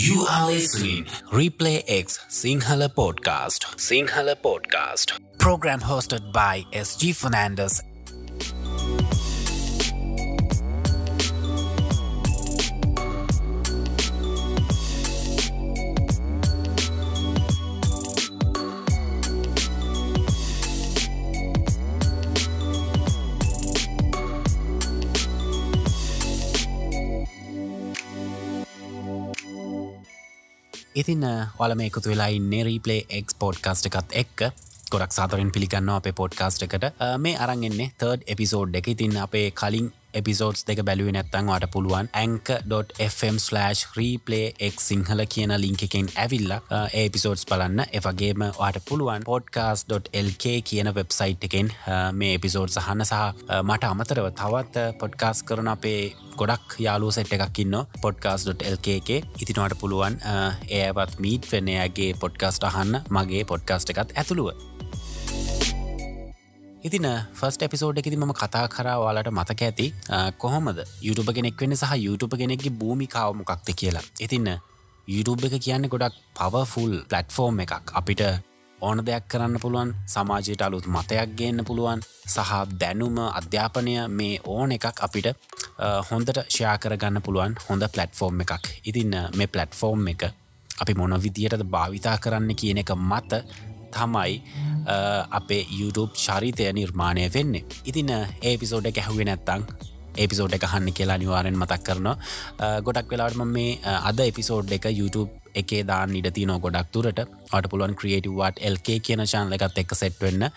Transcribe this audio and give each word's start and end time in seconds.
You 0.00 0.24
are 0.30 0.46
listening 0.46 1.06
Replay 1.32 1.82
X 1.88 2.20
Sinhala 2.28 2.88
Podcast. 2.88 3.64
Sinhala 3.86 4.36
Podcast. 4.36 5.18
Program 5.38 5.80
hosted 5.80 6.30
by 6.32 6.64
SG 6.72 7.12
Fernandez 7.16 7.82
ඉතින් 30.98 31.22
ඔල 31.58 31.74
මේ 31.78 31.90
එකතු 31.90 32.10
වෙලා 32.10 32.30
ඉන්න 32.34 32.54
රීපලේ 32.68 33.04
එක් 33.18 33.36
පෝඩ්කාස්ට 33.38 33.86
එකත් 33.88 34.16
එක්ක. 34.22 34.48
ගොඩක් 34.92 35.12
සාතරෙන් 35.12 35.50
පිළිගන්න 35.54 35.90
අපේ 35.94 36.14
පොඩ්කාස්ට 36.20 36.64
එකට. 36.66 36.86
මේ 37.18 37.36
අරන්ගෙන්නේ 37.44 37.92
තර්ඩ් 38.00 38.24
එපිසෝඩ් 38.34 38.78
එක. 38.80 38.88
ඉතින් 38.94 39.16
අපේ 39.26 39.50
කලින් 39.60 39.92
එපිසෝඩ්ස් 40.14 40.64
දෙක 40.64 40.80
බැලුව 40.82 41.10
නැත්තං 41.12 41.46
වාට 41.46 41.66
පුළුවන් 41.72 42.08
ඇංක.fm/ 42.14 43.36
රීපලේ 43.96 44.54
එක් 44.60 44.80
සිංහල 44.80 45.24
කියන 45.26 45.52
ලිංකකෙන් 45.60 46.08
ඇවිල්ල 46.16 46.54
ඒපිසෝඩ්ස් 46.94 47.44
බලන්න. 47.46 47.84
එවගේම 47.92 48.44
වාට 48.58 48.78
පුළුවන් 48.88 49.24
පොඩ්කාස්.lk 49.24 50.54
කියන 50.64 50.94
වෙබ්සයිට් 50.94 51.44
එකෙන් 51.44 51.72
මේ 52.12 52.34
එපිසෝඩ් 52.34 52.70
සහන්න 52.70 53.04
සහ 53.04 53.60
මට 53.62 53.84
අමතරව 53.84 54.30
තවත් 54.32 54.86
පොඩ්කාස් 54.98 55.42
කරන 55.42 55.68
අපේ 55.68 56.00
ගොඩක් 56.36 56.78
යාලු 56.78 57.10
සෙට් 57.10 57.32
එකක්කින්න 57.32 57.76
පොඩ්කාස්.lk 58.00 58.88
එක. 58.96 59.08
ඉතිනවට 59.38 59.78
පුළුවන් 59.80 60.18
ඒවත් 60.70 61.20
මීට් 61.20 61.52
වෙනයාගේ 61.52 62.10
පොඩ්කාස්ට 62.16 62.64
අහන්න 62.64 63.00
මගේ 63.10 63.44
පොඩ්කාස්ට 63.44 63.90
එකත් 63.90 64.16
ඇතුළුව. 64.16 64.54
ඉතින 66.86 67.06
ෆස්ට 67.34 67.66
එපිසෝඩ් 67.66 67.98
එකති 68.00 68.16
ම 68.16 68.32
කතා 68.40 68.66
කරවාලට 68.74 69.28
මතක 69.30 69.62
ඇති 69.66 69.86
කොහොමද 70.42 70.78
YouTube 71.02 71.32
කෙනෙක් 71.36 71.60
වෙන 71.60 71.74
සහ 71.76 71.94
YouTube 72.06 72.36
කෙනෙක්ගේ 72.40 72.70
භූමිකාව 72.80 73.34
මොකක්ද 73.38 73.70
කියලා. 73.80 74.04
ඉතින්න 74.24 74.48
YouTube 75.08 75.46
එක 75.46 75.56
කියන්න 75.64 75.88
ගොඩක් 75.92 76.14
පවෆුල් 76.38 76.92
පලට්ෆෝර්ම් 77.10 77.58
එකක්. 77.64 77.90
අපිට 78.00 78.22
ඕන 78.78 79.02
දෙයක් 79.06 79.24
කරන්න 79.30 79.58
පුළුවන් 79.62 79.90
සමාජයට 80.14 80.62
අලුත් 80.62 80.86
මතයක් 80.86 81.34
ගන්න 81.38 81.66
පුළුවන් 81.68 82.00
සහ 82.34 82.52
දැනුම 82.80 83.18
අධ්‍යාපනය 83.38 83.94
මේ 84.18 84.40
ඕන 84.46 84.72
එකක් 84.76 85.02
අපිට 85.06 85.28
හොඳට 86.10 86.38
ෂයා 86.44 86.76
කරගන්න 86.82 87.22
පුළුවන් 87.26 87.58
හොඳ 87.68 87.82
පලට්ෆෝර්ම් 87.94 88.44
එකක්. 88.44 88.52
ඉතින්න 88.88 89.16
මේ 89.36 89.50
පලට්ෆෝර්ම් 89.54 90.06
එක 90.14 90.22
අපි 90.82 90.94
මොන 90.94 91.18
විදියටද 91.26 91.66
භාවිතා 91.74 92.16
කරන්න 92.22 92.54
කියන 92.54 92.78
එක 92.84 92.94
මත 92.94 93.42
තමයි 93.96 94.34
අපේ 95.30 95.62
YouTube 95.80 96.12
ශරිතය 96.16 96.72
නිර්මාණය 96.72 97.28
වෙන්නේ. 97.34 97.64
ඉතින් 97.86 98.10
ඒපිසෝඩ 98.42 98.90
ගැහුවේ 98.92 99.24
නැත්තං 99.24 99.66
ඒපිසෝඩ් 100.16 100.54
එක 100.58 100.64
හන්න 100.72 100.92
කියලා 100.92 101.18
නිවාරෙන් 101.18 101.58
මතක් 101.58 101.82
කරනවා. 101.82 102.16
ගොඩක් 102.82 103.10
වෙලාටම 103.10 103.44
මේ 103.48 103.78
අද 104.02 104.20
එපිසෝඩ් 104.20 104.72
එක 104.72 104.90
YouTube 104.92 105.30
එකේ 105.54 105.82
දාන්න 105.86 106.16
ඉඩ 106.16 106.30
තිනෝ 106.34 106.58
ගොඩක් 106.58 106.90
තුරට 106.92 107.20
අට 107.52 107.70
පුළුවන් 107.70 107.96
ක්‍රියටව්වාට 108.00 108.60
LK 108.72 109.00
කියන 109.06 109.24
චාන්ල 109.32 109.56
එකත් 109.56 109.78
එක් 109.82 109.94
සෙට්වෙන්න 110.00 110.50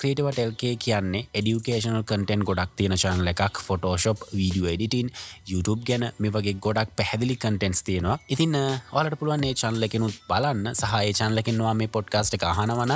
ක්‍රේටවට 0.00 0.38
එල්කේ 0.38 0.72
කියන්නේ 0.84 1.26
එඩියුකේෂනල් 1.38 2.02
කටෙන් 2.08 2.44
ගොඩක් 2.48 2.72
තියෙන 2.78 2.96
චානල 3.02 3.30
එකක් 3.32 3.60
ෆොටෝශොප් 3.66 4.24
වීඩියෝ 4.38 4.70
එඩිටින් 4.74 5.10
YouTube 5.50 5.82
ගැන 5.88 6.04
මේ 6.18 6.32
වගේ 6.36 6.54
ගොඩක් 6.66 6.90
පැහැදිලි 6.98 7.36
කටෙන්ස් 7.36 7.82
තියෙනවා. 7.82 8.18
ඉතින් 8.28 8.56
ඔලට 8.92 9.18
පුළුවන් 9.20 9.44
ඒ 9.44 9.54
චන්ලකෙනුත් 9.54 10.16
බලන්න. 10.28 10.74
සහය 10.74 11.12
චන්ලකෙන්වා 11.18 11.74
මේ 11.74 11.92
පොඩ්කාස්ට 11.96 12.36
එක 12.38 12.46
අහනවන 12.50 12.94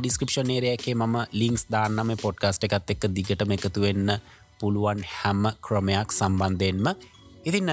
ඩිස්ක්‍රපෂන් 0.00 0.50
ඒරයකේ 0.56 0.94
මම 0.94 1.16
ලිංක්ස් 1.32 1.66
දාන්නම 1.72 2.16
පොඩ්කාස්ට 2.24 2.64
එකත් 2.66 2.94
එක්ක 2.94 3.10
දිගටම 3.16 3.56
එකතු 3.56 3.86
වෙන්න 3.86 4.16
පුළුවන් 4.60 5.04
හැම්ම 5.16 5.52
ක්‍රමයක් 5.66 6.12
සම්බන්ධයෙන්ම. 6.12 6.94
ඉතින්න 7.48 7.70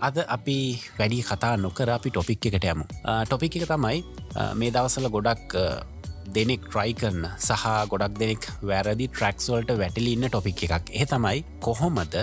අද 0.00 0.16
අපි 0.36 0.58
වැඩි 0.98 1.22
කතා 1.28 1.56
නොකර 1.56 1.90
අපි 1.90 2.10
ටොපික් 2.10 2.46
එකට 2.46 2.66
යමු. 2.72 2.84
ටොපික් 3.26 3.56
එක 3.56 3.66
තමයි 3.72 4.04
මේ 4.54 4.70
දවසල 4.70 5.08
ගොඩක් 5.16 5.56
දෙනෙක් 6.36 6.64
ට්‍රයි 6.66 6.94
කරන 7.00 7.28
සහ 7.48 7.66
ගොඩක් 7.92 8.16
දෙනෙක් 8.22 8.48
වැරදි 8.70 9.06
ට්‍රක්ස්වල්ට 9.08 9.76
වැටලින්න 9.82 10.26
ටොපික් 10.28 10.64
එකක්. 10.66 10.90
එහ 10.98 11.06
තමයි 11.12 11.44
කොහොමද 11.66 12.16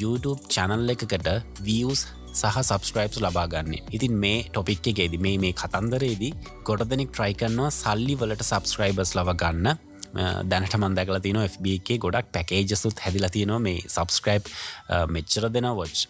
YouTube 0.00 0.40
චැනල් 0.54 0.92
එකකට 0.94 1.28
වියස් 1.66 2.06
සහ 2.34 2.60
සබස්ක්‍රයිප්ස් 2.68 3.22
ලබාගන්නේ 3.24 3.82
ඉතින් 3.96 4.14
මේ 4.24 4.44
ටොපික් 4.50 4.86
එකේද 4.92 5.16
මේ 5.26 5.38
මේ 5.38 5.54
කතන්දරේදී 5.62 6.32
ගොඩ 6.68 6.86
දෙනෙක් 6.92 7.10
ට්‍රයි 7.12 7.34
කරනවා 7.40 7.74
සල්ලි 7.80 8.14
වලට 8.20 8.46
සබස්ක්‍රයිබස් 8.50 9.14
ලබගන්න 9.18 9.74
දැනට 10.50 10.74
මන්දැකල 10.78 11.18
තින 11.22 11.38
FB 11.42 11.74
එකේ 11.78 11.98
ගොඩක් 11.98 12.30
පැකේජසුත් 12.34 13.00
හැදිල 13.04 13.26
තියනවා. 13.34 13.58
මේ 13.58 13.82
සබස්ක්‍රයිප් 13.86 14.46
මෙච්චර 15.10 15.48
දෙෙන 15.50 15.68
වොච් 15.78 16.06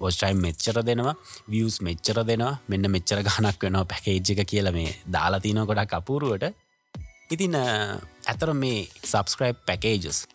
වොස්ටයිම් 0.00 0.42
මෙච්චර 0.46 0.82
දෙනවා 0.84 1.14
වියස් 1.48 1.80
මෙච්චර 1.80 2.20
දෙනවා 2.30 2.58
මෙන්න 2.68 2.90
මෙච්චර 2.90 3.22
ගනක් 3.22 3.62
වෙනවා 3.62 3.88
පැකේජ් 3.92 4.32
එක 4.34 4.44
කියල 4.52 4.72
මේ 4.72 4.92
දාලා 5.08 5.40
තියන 5.40 5.64
ගොඩක් 5.64 5.96
අපූරුවට. 6.00 6.52
ඉතින් 7.30 7.56
ඇතර 7.56 8.52
මේ 8.54 8.86
සබස්ක්‍රයිප් 9.02 9.58
පැකේජස් 9.66 10.26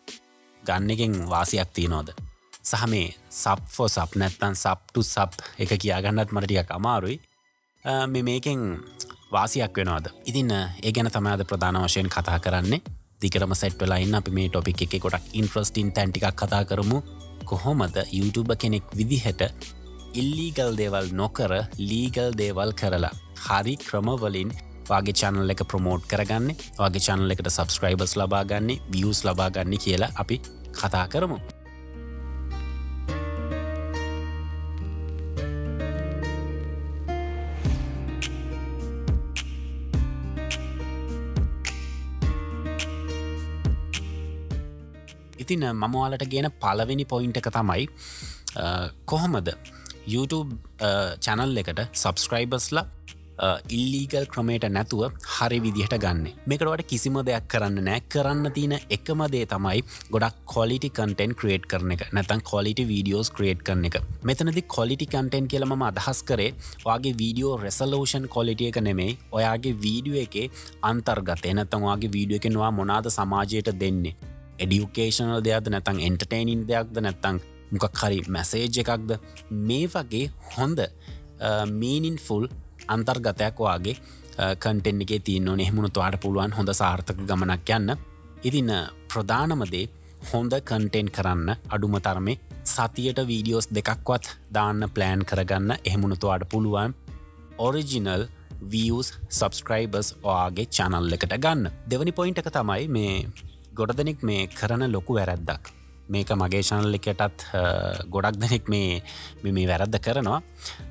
ගන්න 0.64 0.94
එකෙන් 0.94 1.14
වාසියක් 1.30 1.70
තියනෝද 1.74 2.12
සහ 2.64 2.88
මේ 2.88 3.14
සබ්ෆෝ 3.30 3.88
සප් 3.88 4.16
නැත්තන් 4.16 4.56
සබ්ටු 4.56 5.04
සබ් 5.04 5.32
එක 5.60 5.72
කියාගන්නත් 5.82 6.32
මටටියක් 6.32 6.72
අමාරුයි. 6.72 7.18
මේ 8.08 8.24
මේකෙන් 8.24 8.60
වාසියක් 9.32 9.78
වෙනවාද? 9.78 10.12
ඉතින්න 10.26 10.52
ඒ 10.52 10.92
ගැන 10.92 11.12
තමයිද 11.12 11.46
ප්‍රධාන 11.48 11.80
වශයෙන් 11.86 12.10
කතා 12.10 12.40
කරන්නේ. 12.40 12.82
දිකරම 13.22 13.54
සැට්වලයින්න 13.56 14.16
අපි 14.16 14.32
මේ 14.32 14.50
ටොපික් 14.50 14.82
එක 14.82 15.02
ගොඩක් 15.02 15.26
ඉන්ෆ්‍රස්ටින් 15.34 15.94
තැන්ටිකක් 15.96 16.36
කතා 16.36 16.64
කරමු. 16.66 17.02
කොහොමද 17.46 17.96
YouTube 18.12 18.56
කෙනෙක් 18.56 18.84
විදිහට 18.98 19.42
ඉල්ලීගල් 20.14 20.76
දේවල් 20.78 21.08
නොකර 21.14 21.52
ලීගල් 21.78 22.36
දේවල් 22.38 22.74
කරලා 22.74 23.16
හරි 23.46 23.76
ක්‍රමවලින් 23.78 24.52
වගේ 24.90 25.18
චැනල් 25.22 25.54
එක 25.54 25.64
ප්‍රමෝට් 25.72 26.10
කරගන්න 26.12 26.52
වගේ 26.82 27.06
චැනල් 27.08 27.34
එකට 27.34 27.50
සබස්ක්‍රයිබස් 27.56 28.18
ලබාගන්නේ 28.22 28.82
වියස් 28.94 29.24
ලබාගන්න 29.28 29.78
කියලා 29.86 30.12
අපි 30.24 30.42
කතා 30.80 31.08
කරමු. 31.14 31.40
ඉතින් 45.42 45.64
මමවාලට 45.76 46.26
ගෙන 46.32 46.48
පලවෙනි 46.64 47.06
පොයින්ට 47.12 47.38
එක 47.40 47.50
තමයි 47.56 47.88
කොහොමද 49.06 49.50
YouTube 50.14 50.52
චැනල් 51.26 51.58
එකට 51.62 51.82
සබස්ක්‍රයිබස්ලා 52.02 52.86
ඉල්ලීගල් 53.76 54.26
ක්‍රමේට 54.34 54.66
නැතුව 54.70 55.04
හරි 55.36 55.60
විදිහට 55.66 55.96
ගන්න. 56.04 56.28
මේකටවට 56.50 56.86
කිසිම 56.92 57.16
දෙයක් 57.26 57.48
කරන්න 57.54 57.84
නෑ. 57.88 58.02
කරන්න 58.14 58.52
තියන 58.58 58.76
එකම 58.98 59.24
දේ 59.34 59.46
තමයි 59.54 59.82
ගොඩක් 60.14 60.38
කොලිටි 60.54 60.90
කටෙන් 60.98 61.34
ක්‍රේට් 61.40 61.66
කරන 61.72 61.96
එක. 61.96 62.04
නැතන් 62.14 62.44
කොලිටි 62.52 62.86
වීඩියෝස් 62.92 63.32
ක්‍රේට් 63.38 63.64
කරන 63.68 63.86
එක. 63.90 63.98
මෙතනදි 64.24 64.64
කොලිටි 64.76 65.08
කටෙන් 65.14 65.48
කියලම 65.48 65.74
අදහස් 65.90 66.24
කරේ 66.24 66.52
වගේ 66.86 67.16
වීඩියෝ 67.22 67.58
රෙසලෝෂන් 67.64 68.28
කොලිටිය 68.36 68.70
එක 68.72 68.82
නෙමෙයි. 68.82 69.18
ඔයාගේ 69.32 69.76
වීඩියෝ 69.86 70.22
එකේ 70.26 70.50
අන්තර්ගතය. 70.92 71.54
නැතන්වාගේ 71.54 72.14
වීඩියෝ 72.18 72.42
එකෙනවා 72.44 72.72
මොනාද 72.72 73.10
සමාජයට 73.18 73.74
දෙන්නේ? 73.80 74.16
එඩියුකේෂනල් 74.60 75.42
දෙයක්ද? 75.48 75.72
නැතන් 75.74 76.00
එන්ටර්ටේනින් 76.08 76.68
දෙයක්ද? 76.70 77.02
නැත්තං 77.08 77.42
මොකක් 77.72 78.02
හරි 78.04 78.22
මැසේජ් 78.28 78.82
එකක්ද? 78.84 79.18
මේ 79.50 79.88
වගේ 79.94 80.30
හොඳ 80.58 80.86
මීනින් 81.82 82.18
ෆුල් 82.22 82.46
අන්තර්ගතයක් 82.88 83.60
වගේ 83.66 83.96
කටෙන් 84.64 85.02
එක 85.04 85.12
තියන්න 85.28 85.50
නෙහමුණුතුවාට 85.62 86.20
පුළුවන් 86.24 86.56
හොඳ 86.58 86.70
සාර්ථක 86.82 87.18
ගමනක් 87.30 87.70
යන්න. 87.78 87.96
ඉතින්න 88.48 88.72
ප්‍රධානමදේ 89.12 89.90
හොඳ 90.32 90.54
කන්ටෙන්් 90.70 91.10
කරන්න 91.16 91.50
අඩුම 91.70 91.98
තරමේ 92.06 92.40
සතියට 92.64 93.20
වීඩියෝස් 93.30 93.68
දෙකක්වත් 93.78 94.30
දාන්න 94.54 94.90
ප්ලෑන් 94.96 95.26
කරගන්න. 95.26 95.78
එහෙමුණුතුවාට 95.86 96.46
පුළුවන් 96.52 96.94
ඔරිජිනල් 97.58 98.26
වියස් 98.72 99.14
සබස්ක්‍රයිබර්ස් 99.30 100.10
ඔයාගේ 100.24 100.68
චැනල් 100.78 101.14
එකට 101.18 101.38
ගන්න. 101.44 101.70
දෙවනි 101.90 102.12
පොයින්ට 102.12 102.42
එක 102.42 102.50
තමයි 102.54 102.88
මේ 102.88 103.26
ගොඩ 103.74 103.96
දෙනෙක් 103.98 104.22
මේ 104.24 104.48
කරන 104.48 104.86
ලොකු 104.92 105.18
වැරැද්දක්. 105.18 105.74
මේක 106.12 106.30
මගේ 106.36 106.64
ශනල් 106.68 106.98
එකටත් 106.98 107.46
ගොඩක් 108.14 108.38
දෙනෙක් 108.44 108.70
මේ 108.70 109.02
මේ 109.44 109.68
වැරද්ද 109.72 109.98
කරනවා. 110.06 110.42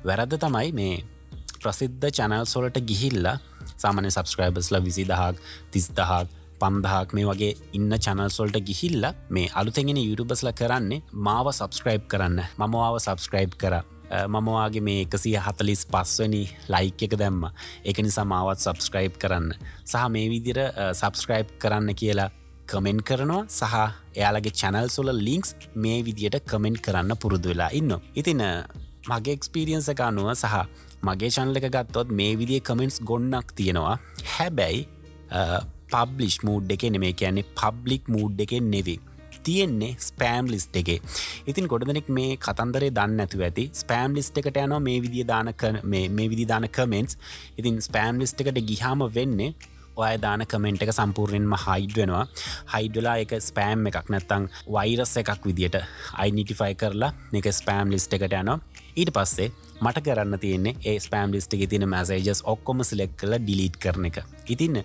වැරද්ද 0.03 0.37
තමයි 0.43 0.71
මේ 0.79 1.03
ප්‍රසිද්ධ 1.63 2.11
චැනල් 2.17 2.45
සොලට 2.47 2.77
ගිහිල්ලා 2.89 3.37
සාමන 3.77 4.09
සබස්ක්‍රයිබස්ල 4.09 4.79
විසි 4.85 5.05
දහක් 5.05 5.35
තිස් 5.71 5.89
දහක් 5.97 6.41
පන්දහක් 6.61 7.15
මේ 7.17 7.25
වගේ 7.29 7.53
ඉන්න 7.77 7.93
චැනල්සොල්ට 7.97 8.57
ගිහිල්ල 8.67 9.07
මේ 9.29 9.47
අලුතෙගෙන 9.59 9.99
යුටබස්ල 9.99 10.51
කරන්නේ 10.59 11.01
මාව 11.27 11.49
සබස්ක්‍රයිබ් 11.51 12.03
කරන්න. 12.11 12.37
මමවාව 12.57 12.99
සබස්ක්‍රයිබ් 13.05 13.55
කර. 13.61 13.75
මමවාගේ 14.27 14.83
මේ 14.87 15.05
එකසිය 15.05 15.37
හතලිස් 15.37 15.81
පස්වනි 15.93 16.43
ලයික් 16.73 17.01
එක 17.07 17.15
දැම්ම. 17.21 17.47
එක 17.85 17.97
නිසා 17.99 18.25
මාවත් 18.25 18.61
සබස්ක්‍රයිබ් 18.65 19.17
කරන්න. 19.17 19.49
සහ 19.85 20.05
මේ 20.09 20.29
විදිර 20.29 20.59
සබස්ක්‍රයිබ් 20.93 21.57
කරන්න 21.61 21.95
කියලා 21.95 22.29
කමෙන්ට් 22.67 23.05
කරනවා. 23.09 23.43
සහ 23.49 23.75
එයාලගේ 24.15 24.57
චැනල් 24.61 24.89
සොල 24.89 25.09
ලිංක්ස් 25.27 25.55
මේ 25.75 25.99
විදියට 26.03 26.45
කමෙන්ට් 26.45 26.83
කරන්න 26.85 27.17
පුරුදු 27.17 27.53
වෙලා 27.53 27.71
ඉන්න 27.73 27.97
ඉතින 28.15 28.45
මගේ 29.09 29.33
එක්ස්පිරියන්ස 29.33 29.89
එක 29.89 30.01
අනුව 30.01 30.29
සහ 30.35 30.55
මගේ 31.07 31.31
චන්ල 31.35 31.59
එක 31.59 31.69
ගත්තොත් 31.75 32.09
මේ 32.19 32.33
විදිිය 32.41 32.61
කමෙන්ට්ස් 32.69 32.99
ගොන්නක් 33.11 33.55
තියෙනවා. 33.59 33.95
හැබැයි 34.33 34.87
පබ්ලිෂ් 35.93 36.37
මූඩ් 36.47 36.75
එක 36.75 36.83
නෙමේ 36.95 37.13
කියන්නේ 37.21 37.49
පබ්ලික් 37.61 38.03
මූඩ් 38.15 38.43
එකෙන් 38.45 38.69
නෙවී 38.75 38.99
තියෙන්නේ 39.45 39.95
ස්පෑම් 40.07 40.45
ලිස්් 40.53 40.67
එකේ. 40.81 40.99
ඉතින් 41.49 41.67
ගොඩදනෙක් 41.71 42.09
මේ 42.17 42.37
කතන්දරේ 42.45 42.91
දන්න 42.97 43.23
ඇතු 43.23 43.41
ඇති 43.47 43.63
ස්පෑම් 43.81 44.15
ලිස්් 44.17 44.29
එකට 44.41 44.57
යන 44.63 44.75
මේ 44.87 45.01
විදිිය 45.05 45.25
දාන 45.31 45.49
මේ 45.93 46.29
විදි 46.31 46.45
දාන 46.51 46.67
කමෙන්ටස් 46.77 47.17
ඉතින් 47.57 47.81
ස්පෑම් 47.87 48.19
ලිස්් 48.21 48.35
එකට 48.37 48.61
ගිහාම 48.69 49.01
වෙන්නේ 49.17 49.55
ඔය 50.01 50.13
දාන 50.25 50.45
කමෙන්ට් 50.51 50.85
එක 50.85 50.93
සම්පූර්ණයෙන්ම 50.97 51.57
හයිඩ් 51.65 51.97
වෙනවා. 51.99 52.25
හයිඩ්ලා 52.73 53.15
එක 53.23 53.33
ස්පෑම් 53.47 53.89
එකක් 53.89 54.13
නැත්තං 54.13 54.47
වෛරස් 54.75 55.17
එකක් 55.23 55.49
විදිට 55.49 55.81
අයිනිටිෆයි 56.23 56.77
කරලා 56.83 57.11
එක 57.41 57.51
ස්පෑම් 57.59 57.91
ලිස්ට 57.95 58.13
එකට 58.19 58.37
යනවා. 58.43 58.59
ඊට 58.95 59.11
පස්සේ 59.17 59.51
මට 59.81 60.03
කරන්න 60.05 60.37
තියන්නේ 60.41 60.75
ඒ 60.85 60.99
ස්පෑම් 60.99 61.31
ලිස්ට 61.33 61.53
එක 61.57 61.63
තින 61.69 61.87
මැසේජස් 61.89 62.41
ඔක්කොම 62.45 62.83
සිලෙක් 62.85 63.15
කල 63.17 63.33
ඩිලීට් 63.37 63.79
කරන 63.81 64.05
එක. 64.09 64.19
ඉතින්න 64.47 64.83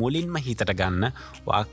මුලින්ම 0.00 0.36
හිතට 0.46 0.64
ගන්න 0.72 1.10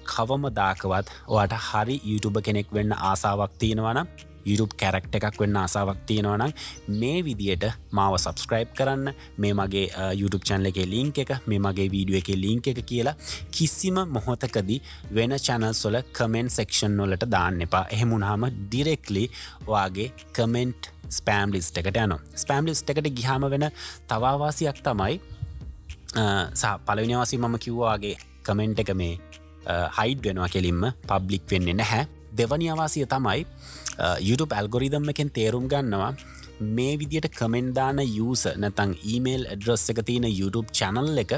කවම 0.05 0.49
දාකවත් 0.57 1.13
ඔට 1.27 1.53
හරි 1.67 2.01
YouTube 2.03 2.41
කෙනෙක් 2.41 2.73
වෙන්න 2.73 2.91
ආසාවක් 3.11 3.55
තියෙනවන 3.59 4.03
YouTube 4.49 4.73
කැරක්ට 4.81 5.15
එකක් 5.19 5.39
වෙන්න 5.44 5.59
ආසාවක් 5.63 5.99
තියෙනවනම් 6.09 6.51
මේ 7.01 7.19
විදියට 7.27 7.65
මාව 7.99 8.17
සබස්ක්‍රයිබ් 8.23 8.73
කරන්න 8.79 9.13
මේ 9.44 9.53
මගේ 9.59 9.85
YouTube 10.21 10.45
චැනල 10.49 10.69
එක 10.71 10.79
ලිංක 10.94 11.21
එක 11.23 11.31
මේ 11.51 11.61
මගේ 11.65 11.88
වීඩියෝ 11.95 12.21
එක 12.23 12.29
ලිංක 12.44 12.67
එක 12.73 12.81
කියලා 12.91 13.15
කිසිම 13.55 13.97
මොහොතකදී 14.17 14.81
වෙන 15.19 15.38
චැනල් 15.47 15.73
සොල 15.83 16.01
කමෙන්ට් 16.17 16.57
සෙක්ෂන් 16.57 16.99
වලට 17.01 17.31
දාන්න 17.35 17.61
එපා. 17.67 17.85
එහෙමුණහම 17.95 18.45
ඩිරෙක්ලි 18.67 19.25
වාගේ 19.71 20.11
කමෙන්ට් 20.38 20.91
ස්පෑම් 21.17 21.53
ලිස්ට 21.55 21.77
එකට 21.79 21.97
යන 22.03 22.15
ස්පෑම් 22.44 22.67
ලිස්ට 22.69 22.89
එකට 22.94 23.09
ගිහාම 23.19 23.49
වෙන 23.53 23.69
තවාවාසියක් 24.11 24.83
තමයි 24.88 25.19
සා 26.61 26.75
පලවිනිවාසි 26.88 27.38
මම 27.38 27.57
කිව්වාගේ 27.65 28.15
කමෙන්ට් 28.47 28.83
එක 28.83 28.94
මේ 29.01 29.15
හයිඩ් 29.97 30.21
වෙනවා 30.27 30.49
කෙලින්ම 30.53 30.85
පබ්ලික් 31.07 31.51
වෙන්නේ 31.51 31.73
නැහැ. 31.81 32.16
දෙවනි 32.39 32.69
අවාසිය 32.73 33.05
තමයි 33.13 33.45
YouTube 34.27 34.53
ඇල්ගොරිදම් 34.57 35.09
එකෙන් 35.13 35.29
තේරුම් 35.37 35.67
ගන්නවා 35.73 36.11
මේ 36.77 36.95
විදියට 37.01 37.29
කමෙන්ඩාන 37.37 38.01
යස 38.05 38.47
නැතං 38.63 38.97
ඊමේල් 39.11 39.45
ඇඩ්‍රස් 39.51 39.85
එක 39.93 40.01
තියෙන 40.07 40.27
YouTube 40.31 40.73
චැනල් 40.79 41.23
එක 41.23 41.37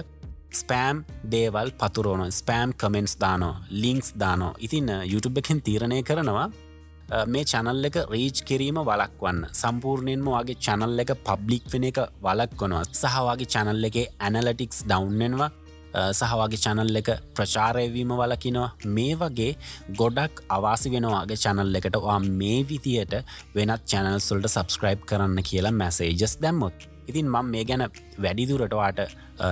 ස්පෑම් 0.59 1.03
දේවල් 1.33 1.69
පතුරෝන 1.81 2.23
ස්පෑම් 2.31 2.73
කමෙන්ට්ස් 2.81 3.15
දානෝ 3.23 3.53
ලිංක්ස් 3.83 4.09
දානෝ 4.21 4.53
ඉතින් 4.65 4.89
YouTube 5.11 5.39
එකෙන් 5.41 5.61
තීරණය 5.61 6.01
කරනවා 6.03 6.47
මේ 7.27 7.45
චැනල් 7.51 7.85
එක 7.89 7.97
රීච් 8.13 8.43
කිරීම 8.47 8.79
වලක්වන්න 8.89 9.45
සම්පූර්ණයෙන්ම 9.61 10.27
වගේ 10.33 10.57
චැනල් 10.65 11.03
එක 11.03 11.13
පබ්ලික් 11.27 11.65
වෙන 11.73 11.87
එක 11.91 11.99
වලක්වනවා 12.25 12.83
සහවාගේ 13.01 13.51
චැනල් 13.53 13.89
එකේ 13.89 14.07
ඇනලටික්ස් 14.19 14.83
ඩවන්නවා 14.89 15.49
සහවාගේ 16.13 16.61
චැනල් 16.65 16.99
එක 17.01 17.09
ප්‍රචාරයවීම 17.35 18.11
වලකිනවා 18.21 18.69
මේ 18.97 19.15
වගේ 19.15 19.51
ගොඩක් 19.97 20.43
අවාසි 20.49 20.93
වෙනවාගේ 20.93 21.39
චැනල් 21.43 21.79
එකට 21.79 21.97
වා 22.05 22.19
මේ 22.19 22.59
විතියට 22.69 23.15
වෙනත් 23.55 23.83
චැනල් 23.91 24.19
සුල්ට 24.19 24.49
සබස්ක්‍රයිබ් 24.49 25.05
කරන්න 25.09 25.43
කියලා 25.43 25.73
මැසේජස් 25.73 26.37
දැම්මොත්. 26.43 26.77
ඉතින් 27.09 27.27
මං 27.27 27.47
මේ 27.53 27.63
ගැන 27.65 27.83
වැඩිදුරටවාට 28.23 28.99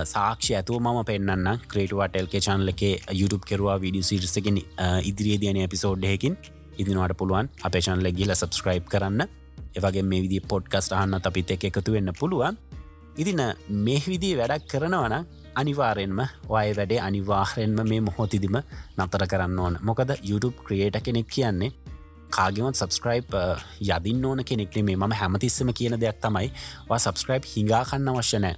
සාක්ෂ 0.04 0.50
ඇතුව 0.52 0.78
මම 0.80 1.00
පෙන්න්න 1.04 1.48
ක්‍රේටවාටල්ක 1.72 2.38
චානල 2.46 2.72
එකේ 2.74 2.94
YouTube 3.12 3.44
කෙරවා 3.50 3.80
විඩිය 3.84 4.02
සිරිසගෙන 4.02 4.62
ඉදිරියේ 5.02 5.40
දයන 5.42 5.60
එපිසෝඩ්හයකින් 5.64 6.38
ඉදිනවාට 6.78 7.18
පුළුවන් 7.20 7.50
අපේ 7.62 7.82
චන්ල 7.86 8.10
ගිල 8.12 8.34
සබස්ක්‍රයිබ් 8.34 8.86
කරන්න. 8.92 9.26
එවගේ 9.76 10.02
මේ 10.02 10.22
විදි 10.24 10.40
පොඩ්කස්ට 10.52 10.92
අහන්න 10.92 11.20
අපිත 11.20 11.50
එක 11.50 11.64
එකතු 11.70 11.92
වෙන්න 11.92 12.12
පුළුවන්. 12.20 12.56
ඉතින 13.16 13.42
මේ 13.86 14.02
විදිී 14.06 14.38
වැඩක් 14.40 14.68
කරනවන 14.72 15.14
අනිවාරෙන්ම 15.60 16.20
වය 16.54 16.68
වැඩේ 16.78 17.00
අනිවාහරෙන්ම 17.08 17.78
මේ 17.90 18.00
මොහොතිදිම 18.08 18.56
නතර 18.98 19.24
කරන්න 19.32 19.58
ඕන. 19.58 19.78
මොකද 19.82 20.10
YouTube 20.30 20.56
ක්‍රියේට 20.66 20.98
කෙනෙක් 21.06 21.28
කියන්නේ 21.34 21.72
කාගවත් 22.36 22.76
සබස්ක්‍රයිප් 22.76 23.32
යදින්න 23.80 24.24
ඕන 24.30 24.44
කෙනෙක්නේ 24.44 24.84
මේ 24.88 24.96
ම 24.96 25.14
හැමතිස්සම 25.20 25.72
කියන 25.78 25.96
දෙයක් 26.02 26.20
තමයි 26.24 26.50
වා 26.88 26.98
සබස්ක්‍රයිප් 26.98 27.48
හිඟාකන්න 27.54 28.10
අවශ්‍යනෑ 28.12 28.54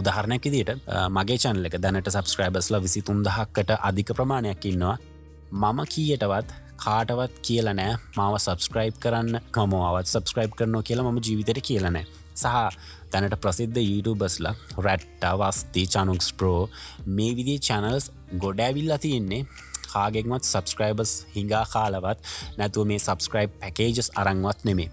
උදාහරණයක් 0.00 0.48
දිට 0.54 0.70
මගේ 1.16 1.38
චන්ල 1.44 1.68
එක 1.70 1.76
දැනට 1.84 2.10
සබස්ක්‍රයිබස්ල 2.14 2.80
විසි 2.86 3.02
තුන්දහක්කට 3.08 3.76
අධික 3.88 4.14
ප්‍රමාණයක් 4.16 4.64
ඉන්නවා. 4.72 4.96
මම 5.52 5.78
කීයටවත් 5.92 6.48
කාටවත් 6.84 7.34
කියල 7.46 7.68
නෑ. 7.78 7.96
මාව 8.16 8.34
සබස්ක්‍රයිබ් 8.40 8.96
කරන්න 9.02 9.40
කමෝවත් 9.54 10.12
සබස්ක්‍රයිබ් 10.14 10.58
කරනවා 10.58 10.82
කියලා 10.88 11.10
මම 11.10 11.20
ජීවිතයට 11.26 11.62
කියලනෑ 11.68 12.21
සහ 12.34 12.46
තැනට 13.10 13.36
ප්‍රසිද්ධ 13.42 13.82
YouTubeබස්ලා 13.82 14.54
රැට්ට 14.86 15.28
වස්ති 15.40 15.84
චනුක්ස් 15.94 16.32
ප්‍රෝ 16.34 16.60
මේ 17.06 17.36
විදි 17.36 17.58
චැනල්ස් 17.68 18.10
ගොඩෑවිල්ලා 18.38 18.98
තියෙන්නේ. 18.98 19.44
කාගෙක්මත් 19.92 20.44
සබස්ක්‍රයිබස් 20.44 21.10
හිඟා 21.34 21.64
කාලවත් 21.72 22.18
නැතුව 22.58 22.86
මේ 22.90 23.00
සබස්ක්‍රයිබ් 23.06 23.50
පැකේජස් 23.62 24.08
අරංවත් 24.20 24.64
නෙමේ 24.68 24.88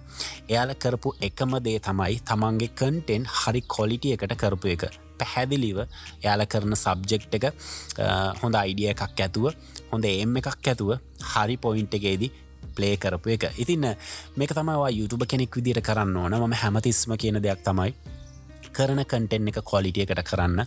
එයාල 0.49 0.73
කරපු 0.83 1.13
එකම 1.27 1.53
දේ 1.67 1.79
තමයි 1.85 2.17
තමන්ගේ 2.29 2.73
කන්ටෙන් 2.79 3.29
හරි 3.37 3.61
කොලිටිය 3.75 4.13
එකට 4.15 4.35
කරපු 4.41 4.67
එක. 4.75 4.83
පැහැදිලිව 5.19 5.79
යාල 6.25 6.43
කරන 6.51 6.75
සබ්ජෙක්් 6.75 7.23
එක 7.37 7.45
හොඳ 8.41 8.55
අයිඩිය 8.63 8.91
එකක් 8.93 9.23
ඇතුව 9.23 9.49
හොඳ 9.91 10.05
එම් 10.11 10.37
එකක් 10.41 10.67
ඇතුව 10.71 10.91
හරි 11.31 11.55
පොයින්ට් 11.65 11.97
එකේදී 11.99 12.31
ප්ලේ 12.79 12.95
කරපු 13.03 13.35
එක. 13.35 13.49
ඉතින්න 13.63 13.85
මේක 14.39 14.55
තමයිවා 14.55 14.95
YouTube 14.99 15.27
කෙනෙක් 15.27 15.59
විදිට 15.59 15.83
කරන්න 15.89 16.17
ඕන. 16.23 16.39
ම 16.39 16.57
හැමතිස්ම 16.63 17.15
කියන 17.21 17.43
දෙයක් 17.43 17.63
තමයි 17.67 17.91
කරන 18.77 19.03
කටෙන් 19.03 19.47
එක 19.51 19.59
කොලිටියකට 19.71 20.23
කරන්න. 20.31 20.65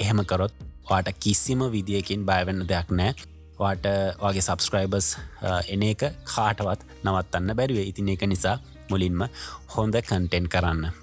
එහෙම 0.00 0.24
කරොත් 0.30 0.54
වාට 0.90 1.08
කිසිම 1.22 1.60
විදිියකින් 1.74 2.26
බයවෙන්න 2.26 2.66
දෙයක් 2.70 2.90
නෑ 2.98 3.14
වාට 3.60 3.86
වගේ 4.22 4.44
සබස්ක්‍රයිබර්ස් 4.48 5.08
එන 5.74 5.82
එක 5.92 6.02
කාටවත් 6.34 6.82
නවත්තන්න 7.04 7.56
බැරිවේ. 7.58 7.86
ඉතින් 7.92 8.12
එක 8.16 8.26
නිසා 8.34 8.58
මුලින්ම 8.90 9.28
හොඳ 9.76 10.02
කන්ටෙන්් 10.08 10.50
කරන්න. 10.52 11.01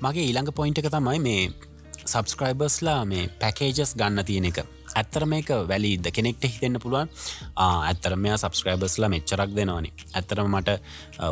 මගේ 0.00 0.26
ඊළඟ 0.28 0.52
පොයින්ට 0.58 0.78
එක 0.80 0.88
තමයි 0.92 1.18
මේ 1.20 1.42
සබස්ක්‍රයිබර්ස්ලා 2.12 3.00
මේ 3.04 3.28
පැකේජස් 3.40 3.92
ගන්න 4.00 4.24
තියෙන 4.24 4.46
එක. 4.50 4.60
ඇත්තර 4.96 5.26
මේක 5.32 5.50
වැලිද 5.70 6.06
කෙනෙක්ට 6.16 6.44
හිතෙන්න්න 6.52 6.80
පුළුවන්. 6.82 7.10
ඇත්තර 7.56 8.16
මෙයා 8.16 8.38
සබස්ක්‍රයිබස්ලා 8.40 9.10
මෙච්චරක් 9.14 9.52
දෙනවානි. 9.58 9.92
ඇත්තරම 10.16 10.48
මට 10.48 10.78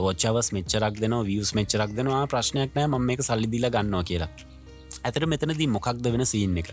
වොච්චවස් 0.04 0.52
මෙච්චරක් 0.56 1.00
දෙන 1.00 1.16
වියස් 1.30 1.54
මෙච්චරක් 1.58 1.96
දෙනවා. 1.96 2.26
ප්‍රශ්නයක් 2.26 2.76
නෑ 2.76 2.86
ම 2.86 3.00
මේක 3.10 3.24
සල්ලිදිල 3.28 3.70
ගන්නවා 3.70 4.04
කියලා. 4.10 4.30
ඇතර 5.06 5.26
මෙතනදී 5.26 5.70
මොකක්ද 5.76 6.04
වෙන 6.12 6.26
සීන් 6.26 6.60
එක? 6.60 6.70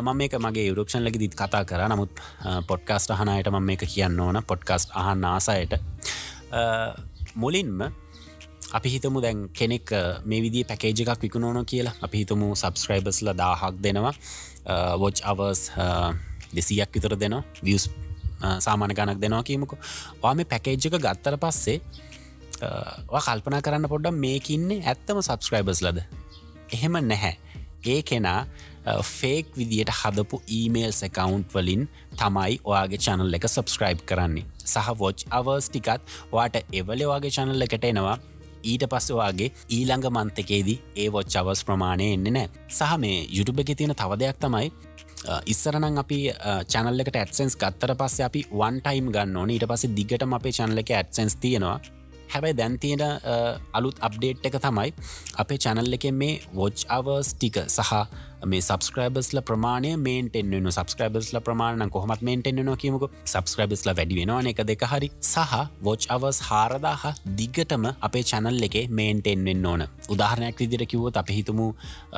මම 0.00 0.16
මේක 0.16 0.40
මගේ 0.40 0.66
යුරපෂන් 0.70 1.04
ලක 1.04 1.20
දිත් 1.20 1.36
කතා 1.36 1.64
කර. 1.68 1.84
නමුත් 1.92 2.24
පොඩ්කාස්ට 2.66 3.12
අහනයට 3.12 3.52
මම 3.52 3.64
මේක 3.70 3.84
කියන්න 3.94 4.20
ඕන. 4.20 4.42
පොඩ්කාස්ට 4.50 4.96
අහන්න 4.96 5.24
ආසයට 5.34 5.76
මුලින්ම 7.34 7.90
අපි 8.76 8.88
හිතමු 8.94 9.20
දැන් 9.24 9.48
කෙනෙක් 9.58 9.90
මේ 10.28 10.40
විදි 10.44 10.64
පැකේජ 10.64 11.00
එකක් 11.04 11.22
විකුණෝන 11.22 11.64
කියලා. 11.64 11.94
අපි 12.04 12.16
හිතමු 12.24 12.52
සබස්ක්‍රයිබස්ල 12.54 13.32
දාහක් 13.32 13.80
දෙනවා. 13.84 14.14
වොච් 15.02 15.22
අවර්ස් 15.24 15.62
දෙසියක් 16.56 16.92
විතර 16.94 17.16
දෙනවා. 17.16 17.44
වියස් 17.64 17.88
සාමාන 18.66 18.92
ගණක් 18.98 19.18
දෙනවා 19.24 19.42
කියමුක. 19.42 19.72
වා 20.22 20.34
මේ 20.34 20.44
පැකේජ් 20.52 20.86
එක 20.86 21.00
ගත්තර 21.00 21.36
පස්සේ 21.40 21.80
කල්පනා 23.26 23.62
කරන්න 23.64 23.88
පොඩ්ඩම් 23.88 24.16
මේකින්නේ 24.26 24.84
ඇත්තම 24.84 25.22
සබස්ක්‍රයිබස් 25.22 25.82
ලද? 25.86 25.98
එහෙම 26.76 27.00
නැහැ. 27.10 27.34
ඒ 27.92 28.02
කෙනා 28.02 28.40
ෆේක් 29.04 29.46
විදියට 29.56 29.90
හදපු 30.00 30.42
ඊමේල් 30.56 30.92
සකවුන්් 30.92 31.44
වලින් 31.54 31.82
තමයි 32.20 32.60
ඔයාගේ 32.64 33.00
චැනල් 33.04 33.36
එක 33.38 33.48
සබස්ක්‍රයිබ් 33.48 34.04
කරන්නේ. 34.08 34.44
සහ 34.72 34.88
වොච් 35.00 35.24
අවර්ස් 35.38 35.68
ටිකත් 35.72 36.02
වාට 36.32 36.56
එවලවාගේ 36.72 37.32
චැනල් 37.36 37.64
එකට 37.66 37.84
එනවා. 37.92 38.18
ඊට 38.64 38.86
පස්සවාගේ 38.86 39.50
ඊළඟ 39.70 40.10
මන්තකේදී 40.10 40.78
ඒ 40.96 41.08
වොච් 41.08 41.36
අවස් 41.36 41.64
ප්‍රමාණය 41.64 42.12
එන්නේ 42.12 42.32
නෑ 42.32 42.48
සහ 42.68 42.94
මේ 42.98 43.26
යුටුබ 43.30 43.60
එක 43.60 43.74
තියෙන 43.74 43.94
තව 43.94 44.18
දෙයක් 44.18 44.40
තමයි 44.40 44.70
ඉස්සරනම් 45.46 45.98
අපි 45.98 46.18
චැනල්ලකට 46.66 47.16
ඇත්සන්ස් 47.16 47.56
ගත්තර 47.56 47.94
පස්ස 47.96 48.20
අපි 48.20 48.44
වන්ටයිම් 48.52 49.12
ගන්න 49.12 49.36
ඕන. 49.36 49.50
ඊට 49.50 49.66
පස්සේ 49.66 49.94
දිගටම 49.96 50.34
අපේ 50.34 50.52
චැනල 50.52 50.78
එක 50.78 50.92
ඇත්සන්ස් 50.92 51.36
තියෙනවා. 51.36 51.80
හැබැයි 52.32 52.58
දැන්තියෙන 52.60 53.02
අලුත් 53.78 53.98
අප්ඩේට් 54.08 54.46
එක 54.48 54.56
තමයි 54.64 54.90
අපේ 55.42 55.58
චැනල් 55.64 55.98
එක 55.98 56.08
මේ 56.22 56.40
වොච් 56.60 56.86
අවර්ස් 56.98 57.34
ටික 57.34 57.56
සහ 57.66 57.92
මේ 58.50 58.62
සබස්ක්‍රබස්ල 58.62 59.40
ප්‍රමාණය 59.48 59.90
මේන්ටෙන්න්න 60.06 60.70
සබස්ක්‍රබස්ල 60.70 61.38
ප්‍රමාණ 61.46 61.90
කොහමත් 61.90 62.22
මේන්ටෙන්න්න 62.28 62.70
කියමුක. 62.82 63.10
සබස්ක්‍රබස්ල 63.24 63.90
වැඩි 63.98 64.18
වෙනවා 64.20 64.42
එක 64.52 64.62
දෙක 64.70 64.84
හරි. 64.92 65.08
සහ 65.20 65.54
වෝච් 65.86 66.06
අවස් 66.16 66.38
හාරදාහ 66.48 67.14
දිගටම 67.40 67.88
අපේ 68.08 68.24
චැනල් 68.30 68.62
එකේ 68.68 68.86
මේන්ටෙන් 69.00 69.44
වෙන්න 69.48 69.66
ඕන. 69.66 69.82
උදාහරණයක් 70.12 70.58
විදිර 70.62 70.86
කිව්වොත් 70.92 71.16
අප 71.16 71.30
හිතුමු 71.38 71.66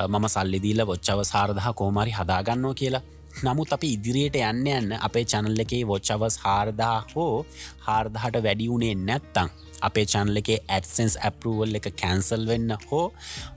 මම 0.09 0.29
සල්ලිදීල 0.35 0.85
වොච්චව 0.93 1.25
සාරදහ 1.33 1.73
කෝමරි 1.81 2.13
හදාගන්නවා 2.19 2.79
කියලා. 2.83 3.03
නමුත් 3.43 3.73
අපි 3.73 3.93
ඉදිරියට 3.97 4.37
යන්න 4.41 4.67
යන්න 4.69 4.95
අපේ 4.99 5.25
චැනල් 5.25 5.65
එකේ 5.65 5.83
වොච්චවස් 5.87 6.39
හාරදා 6.45 6.97
හෝ 7.15 7.47
හාර්දහට 7.87 8.39
වැඩි 8.45 8.69
වුණේ 8.69 8.95
නැත්තං 9.01 9.51
අපේ 9.81 10.07
චැනල් 10.07 10.41
එකේ 10.41 10.59
ඇත්සන්ස් 10.69 11.17
ඇපරුවල් 11.21 11.79
එක 11.79 11.89
කැන්සල් 11.97 12.47
වෙන්න 12.47 12.77
හෝ 12.85 13.07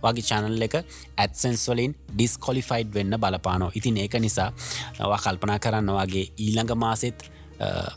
වගේ 0.03 0.27
චැනල් 0.29 0.67
එක 0.67 0.79
ඇත්සන්ස් 1.17 1.65
වලින් 1.69 1.95
ඩිස්කොලිෆයිඩ් 2.13 2.93
වෙන්න 2.93 3.19
බලපානෝ 3.19 3.71
ඉතින් 3.75 3.97
ඒක 3.97 4.19
නිසා 4.19 4.49
කල්පනා 5.23 5.59
කරන්න 5.59 5.93
වගේ 5.93 6.25
ඊළඟ 6.37 6.75
මාසෙත් 6.77 7.29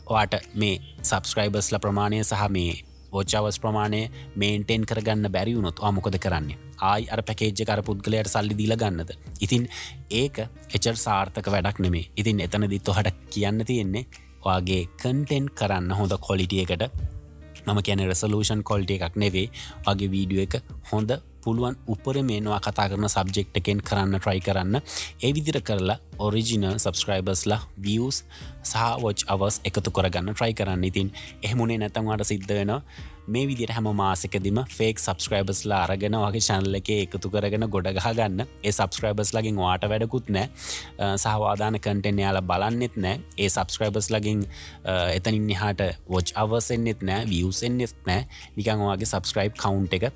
වාට 0.09 0.37
මේ 0.55 0.75
සබස්ක්‍රයිබස්ල 1.03 1.79
ප්‍රමාණය 1.79 2.23
සහ 2.23 2.49
මේ 2.49 2.73
ෝච්චාවස් 3.11 3.59
ප්‍රමාණය 3.59 4.01
මේන්ටෙන් 4.35 4.85
කරගන්න 4.85 5.31
බැරිවුණොත් 5.31 5.79
ආමොකද 5.81 6.19
කරන්නේ? 6.19 6.57
ආයි 6.81 7.09
අර 7.09 7.21
පැකේජ්ජ 7.23 7.65
කර 7.65 7.81
පුද්ගලයට 7.83 8.31
සල්ලි 8.33 8.57
දීල 8.57 8.75
ගන්නද? 8.75 9.11
ඉතින් 9.41 9.67
ඒක 10.11 10.39
එචර් 10.73 10.95
සාර්ථක 10.97 11.51
වැඩක් 11.53 11.79
නෙමේ 11.79 12.09
ඉතින් 12.17 12.39
එතන 12.39 12.69
දිත්තු 12.69 12.93
හට 12.93 13.13
කියන්න 13.29 13.65
තියෙන්නේ 13.65 14.07
වගේ 14.43 14.83
කන්ටෙන්් 15.01 15.47
කරන්න 15.51 15.91
හොඳ 15.91 16.13
කොලිටියකට 16.27 16.83
මම 17.65 17.79
කියන 17.83 18.03
රෙසලූෂන් 18.09 18.61
කොල්ට 18.63 18.91
එකක් 18.91 19.15
නෙවේ 19.15 19.47
වගේ 19.85 20.11
වීඩියෝ 20.13 20.45
එක 20.47 20.55
හොඳ 20.91 21.11
පුළුවන් 21.47 21.79
උපර 21.87 22.19
මේනවා 22.29 22.59
කතා 22.59 22.87
කරන 22.91 23.07
සබ්ජෙක්් 23.07 23.55
එකෙන් 23.59 23.79
කරන්න 23.89 24.19
ට්‍රයි 24.19 24.43
කරන්න. 24.47 24.75
ඒ 25.23 25.31
විදිර 25.35 25.59
කරලා 25.63 25.97
ඔරිජිනල් 26.19 26.79
සබස්ක්‍රයිබර්ස්ලා 26.83 27.61
වියස් 27.83 28.23
සහ 28.63 28.87
වෝච් 29.03 29.23
අවස් 29.33 29.61
එකතු 29.67 29.89
කරගන්න 29.91 30.33
ට්‍රයි 30.33 30.53
කරන්න. 30.59 30.83
ඉතින් 30.83 31.13
එහෙමුණේ 31.43 31.79
නැතන්වාට 31.79 32.27
සිද්ධ 32.31 32.51
වෙනවා 32.51 32.81
මේ 33.27 33.47
විදිට 33.47 33.71
හැම 33.71 33.87
මාසකදිම 33.93 34.59
ෆේක් 34.69 34.99
සබස්ක්‍රයිබස්ලා 34.99 35.79
අරගෙන 35.85 36.15
වගේ 36.15 36.41
චැනල්ල 36.41 36.77
එක 36.79 36.89
එකතු 36.95 37.29
කරගෙන 37.29 37.65
ගොඩගහ 37.67 38.07
ගන්න. 38.09 38.45
ඒ 38.63 38.71
සබස්ක්‍රයිබස් 38.71 39.33
ලගින් 39.35 39.57
වාට 39.57 39.83
වැඩකුත් 39.85 40.29
නෑ 40.29 41.17
සහවාදාන 41.17 41.79
කටෙන් 41.79 42.21
යාල 42.23 42.39
බලන්නෙත් 42.43 42.95
නෑ 42.97 43.19
ඒ 43.37 43.49
සබස්ක්‍රයිබස් 43.49 44.09
ලගින් 44.15 44.45
එතනින් 45.15 45.49
හට 45.53 45.89
වෝච් 46.07 46.31
අවසෙන්න්නෙත් 46.35 47.03
නෑ 47.03 47.25
වියසෙන්න්නෙත් 47.27 47.95
නෑ 48.07 48.23
නිකංවාගේ 48.55 49.11
සබස්ක්‍රයිබ් 49.11 49.57
කවුන්් 49.57 49.89
එක 49.91 50.07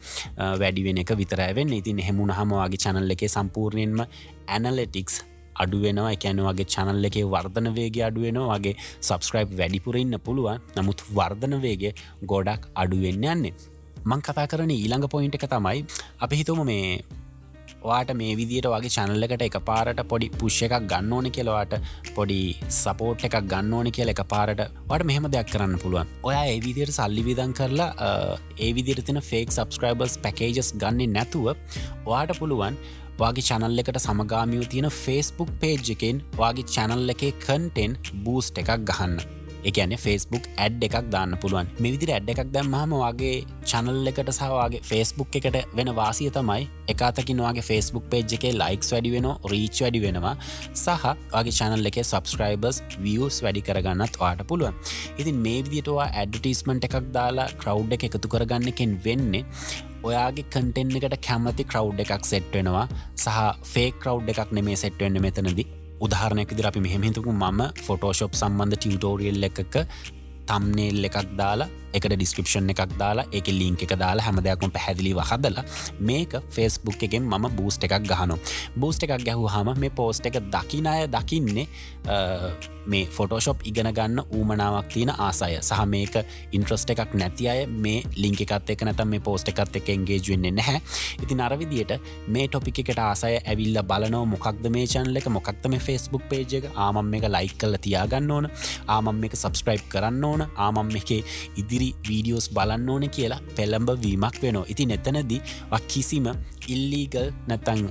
වැඩි 0.62 0.86
වෙන 0.86 1.04
එක 1.04 1.18
විතරෑවෙන් 1.18 1.74
ඉතින් 1.74 2.00
හෙමුණ 2.02 2.32
හමවාගේ 2.32 2.84
චැනල්ල 2.86 3.18
එක 3.18 3.28
සම්පූර්ණයෙන්ම 3.30 4.08
ඇනලටික්ස් 4.48 5.22
අඩුවෙනවා. 5.56 6.12
එකැන 6.18 6.42
වගේ 6.48 6.70
චනල්ල 6.74 7.10
එකේ 7.12 7.26
වර්ධන 7.36 7.74
වේගේ 7.80 8.06
අඩුවෙනවා. 8.10 8.58
වගේ 8.58 8.76
සබස්ක්‍රයිබ් 9.02 9.58
වැඩිපුරඉන්න 9.60 10.20
පුළුවන්. 10.28 10.60
නමුත් 10.78 11.06
වර්ධන 11.16 11.62
වේගේ 11.62 11.94
ගොඩක් 12.26 12.70
අඩුවෙන්න 12.76 13.24
යන්නේ. 13.34 13.54
මං 14.06 14.22
කතා 14.28 14.48
කරන 14.48 14.72
ඊළඟ 14.72 15.08
පොයින්ට 15.08 15.36
එක 15.38 15.50
තමයි 15.50 15.86
අපි 16.20 16.36
හිතුම 16.40 16.64
මේ 16.66 17.04
වාට 17.84 18.12
මේ 18.14 18.36
විදියට 18.40 18.68
වගේ 18.74 18.94
චැනල්ලකට 18.96 19.44
එක 19.48 19.58
පාරට 19.68 20.02
පොඩි 20.12 20.30
පුෂ්ෂ 20.40 20.66
එකක් 20.68 20.88
ගන්න 20.92 21.14
ඕන 21.18 21.28
කෙලවාට 21.38 21.74
පොඩි 22.16 22.40
සපෝට් 22.80 23.26
එකක් 23.28 23.38
ගන්න 23.52 23.74
ඕන 23.78 23.90
කියල 23.98 24.12
එක 24.14 24.22
පාරට 24.34 24.62
වට 24.90 25.08
මෙහෙම 25.10 25.28
දෙයක් 25.36 25.50
කරන්න 25.54 25.78
පුළුවන්. 25.84 26.10
ඔයා 26.28 26.46
ඒ 26.54 26.60
විදියට 26.66 26.94
සල්ලි 26.98 27.26
විදන් 27.30 27.54
කරලා 27.60 28.10
ඒ 28.58 28.72
විදිරතින 28.78 29.22
ෆේක් 29.30 29.54
සබස්ක්‍රයිබර්ස් 29.58 30.18
පැකේජස් 30.26 30.74
ගන්න 30.82 31.14
නැතුව 31.18 31.54
වාට 32.06 32.38
පුළුවන් 32.40 32.78
වගේ 33.22 33.48
චැනල් 33.50 33.82
එකට 33.82 34.02
සමගාමියෝ 34.06 34.72
තියෙන 34.72 34.90
ෆස්බුක් 35.02 35.52
පේජ් 35.62 35.94
එකෙන් 35.96 36.24
වගේ 36.40 36.72
චැනල් 36.76 37.14
එකේ 37.14 37.36
කන්ටෙන් 37.46 38.00
බූස්ට 38.26 38.58
එකක් 38.64 38.74
ගහන්න. 38.90 39.22
එකන 39.70 39.94
ෆස්බුක් 40.04 40.46
ඇඩ් 40.58 40.84
එකක් 40.88 40.96
දාන්න 41.14 41.36
පුළුවන්. 41.42 41.68
මෙවිදිර 41.84 42.12
ඇඩ් 42.16 42.30
එකක් 42.34 42.50
දැම්මහම 42.56 42.96
වගේ 43.02 43.34
චනල් 43.72 44.10
එකට 44.12 44.32
සහවාගේ 44.38 44.82
ෆස්බුක් 44.90 45.38
එකට 45.40 45.58
වෙන 45.78 45.92
වාසිය 46.00 46.32
තමයි 46.38 46.66
එකතකිනවාගේ 46.94 47.66
ෆස්බුක් 47.70 48.08
පේජ් 48.14 48.36
එකේ 48.38 48.54
ලයික්ස් 48.62 48.90
වැඩි 48.94 49.14
වෙන 49.16 49.30
රීච් 49.54 49.84
වැඩි 49.84 50.02
වෙනවා 50.06 50.34
සහ 50.74 51.06
වගේ 51.36 51.56
චනල් 51.60 51.92
එක 51.92 52.02
සබස්ක්‍රයිබර්ස් 52.04 52.82
වියස් 53.06 53.38
වැඩි 53.46 53.66
කරගන්නත් 53.70 54.20
වාට 54.24 54.42
පුළුවන්. 54.50 54.76
ඉතින් 55.22 55.38
මේ 55.46 55.62
විදිටවා 55.68 56.10
ඇඩටිස්මන්ට් 56.12 56.90
එකක් 56.90 57.14
දාලා 57.14 57.50
ක්‍රව් 57.62 57.98
එක 57.98 58.10
එකතු 58.10 58.34
කරගන්න 58.36 58.74
එකෙන් 58.74 59.00
වෙන්නේ 59.06 59.46
ඔයාගේ 60.08 60.46
කටෙන් 60.54 60.96
එකට 60.98 61.18
කැමති 61.28 61.64
ක්‍රව් 61.72 62.00
එකක් 62.04 62.26
සෙට්වෙනවා 62.32 62.86
සහ 63.24 63.38
ෆේ 63.74 63.90
ක්‍රව් 64.02 64.30
එකක් 64.34 64.52
නෙමේ 64.58 64.78
සෙට්වෙන්න 64.84 65.22
මෙතනදි. 65.26 65.66
උදාහරණයක් 66.06 66.52
දිර 66.58 66.68
අපි 66.70 66.82
මෙහෙමහිතකු 66.86 67.32
මම 67.34 67.62
ෆොටෝශොප් 67.86 68.34
සම්බන්ධ 68.40 68.78
ටියටෝරියල් 68.78 69.48
එකක 69.50 69.76
තම්නේල් 70.50 71.08
එකක් 71.10 71.18
දාලා 71.40 71.70
එකට 71.94 72.14
ඩිස්ක්‍රපෂන් 72.14 72.74
එකක් 72.74 72.98
දාලා 72.98 73.28
එක 73.32 73.48
ලිංක 73.52 73.86
එක 73.88 73.96
දාලා 74.04 74.26
හැම 74.28 74.42
දෙයක්ම 74.42 74.72
පැහැදිලි 74.72 75.14
වහදලා 75.14 75.66
මේක 76.02 76.38
ෆෙස්බුක් 76.50 77.08
එකෙන් 77.08 77.24
මම 77.24 77.50
බූස්ට 77.56 77.88
එකක් 77.88 78.06
ගහනු 78.12 78.40
බූස්ට 78.76 79.08
එකක් 79.08 79.26
ගැහු 79.26 79.48
හම 79.48 79.74
මේ 79.78 79.96
පෝස්ට 80.02 80.26
එක 80.26 80.40
දකිනය 80.52 81.08
දකින්නේ 81.08 81.68
මේ 82.86 83.06
ෆොටෝශොප් 83.08 83.62
ඉගෙන 83.64 83.90
ගන්න 83.94 84.22
ඌමනාවක් 84.32 84.88
තියෙන 84.90 85.10
ආසය. 85.18 85.58
සහ 85.62 85.86
මේක 85.86 86.16
ඉන්ට්‍රස්ට 86.52 86.90
එකක් 86.90 87.14
නැති 87.14 87.48
අය 87.50 87.66
මේ 87.68 88.04
ලිංක 88.16 88.42
එකත් 88.42 88.70
එක 88.70 88.84
නැතම් 88.84 89.08
මේ 89.08 89.20
පෝස්ට 89.20 89.50
එකත් 89.50 89.76
එක 89.76 89.90
එන්ගේජුවෙන්නේ 89.90 90.52
නැහැ. 90.52 90.82
ඉති 91.22 91.36
නරවිදියට 91.36 91.94
මේ 92.28 92.48
ටොපික 92.48 92.80
එකට 92.80 93.00
ආසය 93.00 93.34
ඇවිල්ල 93.38 93.82
බලනව 93.84 94.26
මොකක්ද 94.34 94.66
මේ 94.70 94.88
චන්ල 94.88 95.22
එක 95.22 95.30
මොකක්ද 95.30 95.70
මේ 95.70 95.80
ෆෙස්බුක් 95.80 96.26
පේජ 96.30 96.58
එක. 96.60 96.70
ආමම් 96.76 97.14
එක 97.14 97.28
ලයික් 97.30 97.58
කල්ල 97.58 97.78
තියාගන්න 97.78 98.32
ඕන. 98.32 98.50
ආමම් 98.88 99.24
එක 99.24 99.38
සබස්ක්‍රයිබ් 99.38 99.86
කරන්න 99.94 100.24
ඕන. 100.24 100.46
ආමම් 100.58 100.90
එක 101.02 101.14
ඉදිරි 101.58 101.81
වීඩියෝස් 101.82 102.48
බලන්න 102.56 102.90
ඕන 102.94 103.10
කියලා 103.18 103.42
පෙළඹ 103.58 103.90
වීමක් 104.06 104.38
වෙනවා. 104.44 104.66
ඉති 104.74 104.86
නැතනදී 104.92 105.42
කිසිම 105.88 106.28
ඉල්ලීගල් 106.68 107.32
නැතං 107.50 107.84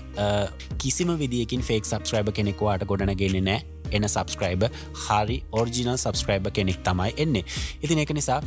කිසිම 0.78 1.12
විදිකින් 1.22 1.62
ෆෙක් 1.68 1.84
සබස්ක්‍රයිබ 1.90 2.32
කෙනෙකුවාට 2.38 2.86
ගොඩනගෙන 2.90 3.44
නෑ. 3.50 3.60
එන 3.96 4.06
සබස්ක්‍රයිබ 4.08 4.62
හරි 5.04 5.36
ඔර්ජිනල් 5.60 5.96
සබස්ක්‍රයිබ 5.96 6.50
කෙනෙක් 6.58 6.82
තමයි 6.86 7.14
එන්නේ. 7.24 7.44
ඉතින් 7.82 8.02
එක 8.04 8.12
නිසා 8.18 8.40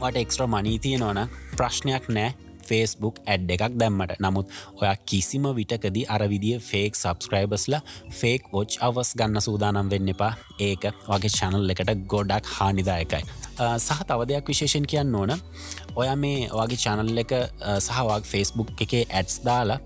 වට 0.00 0.16
එක්ස්ට්‍ර 0.22 0.48
මනී 0.54 0.78
තියෙනවන 0.86 1.20
ප්‍රශ්නයක් 1.58 2.08
නෑ. 2.16 2.32
ෆේස්බුක් 2.68 3.20
ඇඩ් 3.26 3.50
එකක් 3.54 3.76
දැම්මට. 3.80 4.16
නමුත් 4.24 4.50
ඔයා 4.80 4.96
කිසිම 5.06 5.48
විටකදී 5.58 6.06
අරවිදිිය 6.14 6.58
ෆේක් 6.70 6.98
සබස්ක්‍රයිබස්ලා 7.02 7.82
ෆේක් 8.20 8.50
ෝච් 8.52 8.78
අවස් 8.88 9.14
ගන්න 9.18 9.40
සූදානම් 9.48 9.90
වෙන්න 9.92 10.12
එපා. 10.14 10.32
ඒක 10.58 10.90
වගේ 11.08 11.32
චැනල් 11.38 11.74
එකට 11.74 11.94
ගොඩක් 12.12 12.52
හානිදායකයි. 12.56 13.24
සහ 13.78 14.04
තව 14.08 14.28
දෙයක් 14.28 14.48
විශේෂෙන් 14.48 14.86
කියන්න 14.86 15.14
ඕන. 15.14 15.34
ඔය 15.96 16.08
මේ 16.16 16.48
වගේ 16.52 16.82
චැනල් 16.84 17.24
එක 17.24 17.32
සහවාක් 17.86 18.24
ෆේස්බුක් 18.32 18.80
එකේ 18.80 19.04
ඇඩ්ස් 19.10 19.42
දාලා 19.44 19.80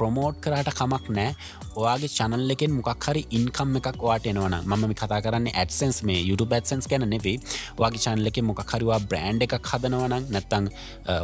ප්‍රමෝට් 0.00 0.36
කරට 0.44 0.70
කමක් 0.78 1.16
නෑ 1.16 1.32
ඔයාගේ 1.76 2.10
චනල් 2.10 2.52
එකෙන් 2.54 2.72
මොකක් 2.76 3.06
හරි 3.06 3.22
ඉන්කම් 3.30 3.74
එකක් 3.78 4.02
වාට 4.02 4.26
එනවන 4.30 4.54
ම 4.66 4.94
කතා 4.94 5.20
කරන්න 5.24 5.48
ඇත්සන්ස් 5.52 5.98
මේ 6.08 6.20
YouTube 6.22 6.54
ඇත්සන්ස් 6.56 6.88
ගැන 6.90 7.04
නෙවේ 7.10 7.36
වගේ 7.78 8.02
චනල 8.04 8.30
එක 8.30 8.38
මොකක්හරවා 8.42 8.98
බ්‍රන්් 9.02 9.42
එකක් 9.46 9.54
හදනවනං 9.62 10.26
නැත්තං 10.34 10.70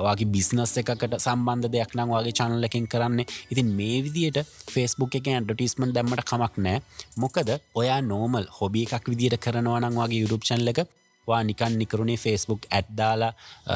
වගේ 0.04 0.28
බිස්නස් 0.34 0.76
එකකට 0.82 1.16
සම්බන්ධ 1.18 1.70
දෙයක් 1.74 1.96
නම් 1.96 2.12
වගේ 2.12 2.36
චනල 2.38 2.68
එකින් 2.68 2.86
කරන්න. 2.86 3.24
ඉතින් 3.52 3.68
මේ 3.78 3.98
විදියට 4.04 4.38
ෆස්බුක් 4.72 5.18
එක 5.20 5.32
ඇඩටිස්මන් 5.32 5.94
දැම්මට 5.96 6.26
කමක් 6.30 6.54
නෑ 6.58 6.78
මොකද 7.16 7.50
ඔයා 7.74 8.00
නෝමල් 8.02 8.46
හොබි 8.58 8.86
එකක් 8.88 9.10
විදිට 9.12 9.40
කරනවනං 9.40 9.96
වගේ 9.96 10.22
YouTube 10.22 10.46
චනල 10.46 10.74
එක 10.74 10.86
වා 11.28 11.42
නිකන් 11.44 11.78
නිකරුණේ 11.78 12.18
ෆස්බුක් 12.18 12.68
ඇඩ්දාලා 12.70 13.32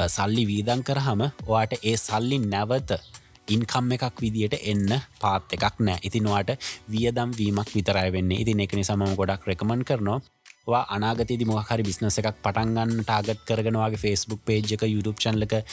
සල්ලි 0.09 0.45
වීදන් 0.47 0.83
කරහම 0.83 1.25
වාට 1.47 1.73
ඒ 1.81 1.97
සල්ලි 1.99 2.39
නැවත 2.45 2.91
ඉන්කම් 3.53 3.91
එකක් 3.95 4.21
විදිට 4.23 4.55
එන්න 4.61 4.99
පාත් 5.21 5.55
එකක් 5.57 5.79
නෑ. 5.79 5.99
ඉතිනවාට 6.07 6.57
වියදම් 6.91 7.33
වීමක් 7.39 7.73
විතරයි 7.75 8.13
වෙන්නේ. 8.15 8.41
ඉතින් 8.43 8.63
එක 8.65 8.75
නිසාම 8.75 9.03
ගොඩක් 9.15 9.47
රෙකමන් 9.47 9.83
කරනවා. 9.83 10.21
අනාගතයේදි 10.67 11.45
මොහරි 11.45 11.83
බිස්නස 11.83 12.17
එකක් 12.21 12.37
පටන්ගන්න 12.37 13.01
ටාගත් 13.01 13.41
කරගෙනවාගේ 13.47 13.97
ෆස්බුක් 13.97 14.41
පේජ් 14.45 14.73
එක 14.75 14.83
YouTube 14.85 15.17
චන්ලක 15.17 15.63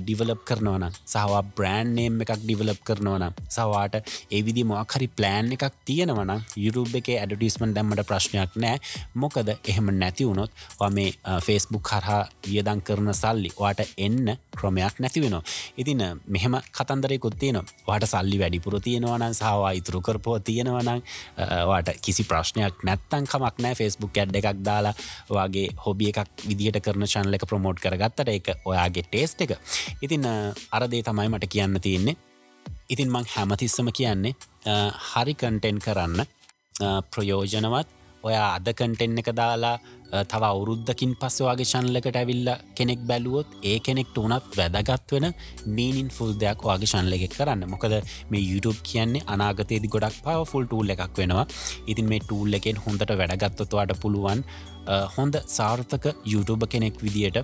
ඩිවලප් 0.00 0.44
කරනවන 0.44 0.84
සහවා 1.04 1.42
බ්‍රෑන්් 1.50 1.94
නේම් 1.94 2.20
එකක් 2.22 2.32
ඩිවලප් 2.38 2.80
කරනවන 2.86 3.24
සවාට 3.48 3.96
ඒවිදි 4.30 4.62
මොහරි 4.64 5.08
ප්ලෑන් 5.10 5.50
එකක් 5.52 5.66
තියෙනවන 5.84 6.30
YouTube 6.56 6.94
එක 7.00 7.10
ඇඩටිස්මන් 7.16 7.74
දැම්මට 7.74 8.04
ප්‍රශ්නයක් 8.06 8.54
නෑ 8.56 8.78
මොකද 9.16 9.50
එහෙම 9.50 9.90
නැති 9.94 10.28
වුණොත් 10.28 10.50
මේ 10.92 11.10
ෆස්බුක් 11.40 11.90
හරහා 11.90 12.22
වියදං 12.46 12.82
කරන 12.82 13.10
සල්ලි 13.14 13.50
වාට 13.58 13.82
එන්න 13.98 14.36
ක්‍රමයක් 14.52 15.00
නැති 15.00 15.20
වෙනවා. 15.20 15.42
ඉතින් 15.76 16.02
මෙහෙම 16.26 16.56
කතන්දරයකුත් 16.70 17.38
තියෙන 17.38 17.60
වාට 17.88 18.06
සල්ලි 18.06 18.38
වැඩිපුර 18.38 18.78
තියෙනවනන් 18.80 19.34
සහවා 19.34 19.72
ඉතුරු 19.72 20.00
කරපෝ 20.02 20.38
තියෙනවනං 20.40 21.02
වාට 21.66 21.92
කිසි 22.00 22.24
ප්‍රශ්නයක් 22.24 22.84
නැත්තන් 22.84 23.26
කමක් 23.26 23.54
නෑ 23.58 23.74
ෆස්බුක් 23.74 24.16
ඇඩ් 24.16 24.35
එකක් 24.40 24.62
දාලා 24.68 24.94
වගේ 25.30 25.66
හොබිය 25.86 26.12
එකක් 26.12 26.46
විදිහට 26.48 26.80
කරන 26.84 27.06
චන්ල 27.12 27.38
එක 27.38 27.48
ප්‍රමෝට් 27.50 27.82
කරගත්තට 27.84 28.28
එක 28.36 28.52
ඔයාගේ 28.64 29.06
ටේස්ට 29.08 29.44
එක. 29.46 29.56
ඉතින් 30.04 30.24
අරදේ 30.70 31.02
තමයි 31.02 31.28
මට 31.32 31.52
කියන්න 31.52 31.80
තියෙන්නේ. 31.80 32.16
ඉතින් 32.88 33.10
මං 33.10 33.26
හැමතිස්සම 33.34 33.90
කියන්නේ 33.98 34.34
හරි 35.10 35.34
කන්ටෙන් 35.34 35.78
කරන්න 35.84 36.26
ප්‍රයෝජනවත් 37.12 37.95
ඔය 38.26 38.34
අද 38.34 38.68
කන්ටෙන් 38.78 39.20
එක 39.22 39.30
දාලා 39.40 39.76
තව 40.30 40.42
අවුරුද්ධකින් 40.48 41.12
පස්සවාගේ 41.20 41.68
ශන්ලකට 41.70 42.16
ඇවිල්ල 42.20 42.48
කෙනෙක් 42.78 43.00
බැලුවොත් 43.08 43.48
ඒ 43.70 43.78
කෙනෙක්ට 43.86 44.18
වනත් 44.22 44.58
වැදගත් 44.58 45.14
වෙන 45.14 45.26
මීනින් 45.76 46.08
ෆුල් 46.16 46.32
දෙයක් 46.42 46.62
වගේ 46.68 46.90
ශන්ලෙ 46.92 47.18
කරන්න. 47.34 47.64
මොකද 47.72 47.94
මේ 48.30 48.46
YouTube 48.50 48.80
කියන්නේ 48.90 49.26
අනාගතයේදි 49.34 49.92
ගොඩක් 49.94 50.16
පව 50.24 50.46
ෆුල් 50.52 50.66
ටූල් 50.66 50.94
එකක් 50.94 51.18
වෙනවා. 51.20 51.46
ඉතින් 51.90 52.08
මේ 52.12 52.22
ටූල් 52.24 52.58
එකෙන් 52.58 52.82
හොඳට 52.86 53.12
වැඩගත්තතුවාට 53.20 53.94
පුළුවන් 54.02 54.42
හොඳ 55.16 55.34
සාර්ථක 55.58 56.04
YouTube 56.32 56.66
කෙනෙක් 56.74 56.98
විදියට 57.04 57.38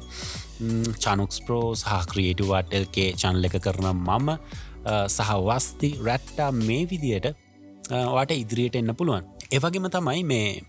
චනුක්ස් 1.05 1.39
ප්‍රෝ 1.47 1.65
සහ 1.75 2.03
ක්‍රියටවාටල්කේ 2.13 3.09
චන්ල 3.23 3.49
එක 3.51 3.57
කරන 3.67 3.89
මම 3.95 4.29
සහ 5.09 5.31
වස්ති 5.49 5.91
රැට්ටා 6.09 6.51
මේ 6.67 6.85
විදියට 6.93 7.33
වාට 8.17 8.33
ඉදිරියට 8.43 8.77
එන්න 8.81 8.95
පුළුවන්. 8.99 9.32
ඒවගේම 9.53 9.87
තමයි 9.93 10.23
මේ 10.25 10.65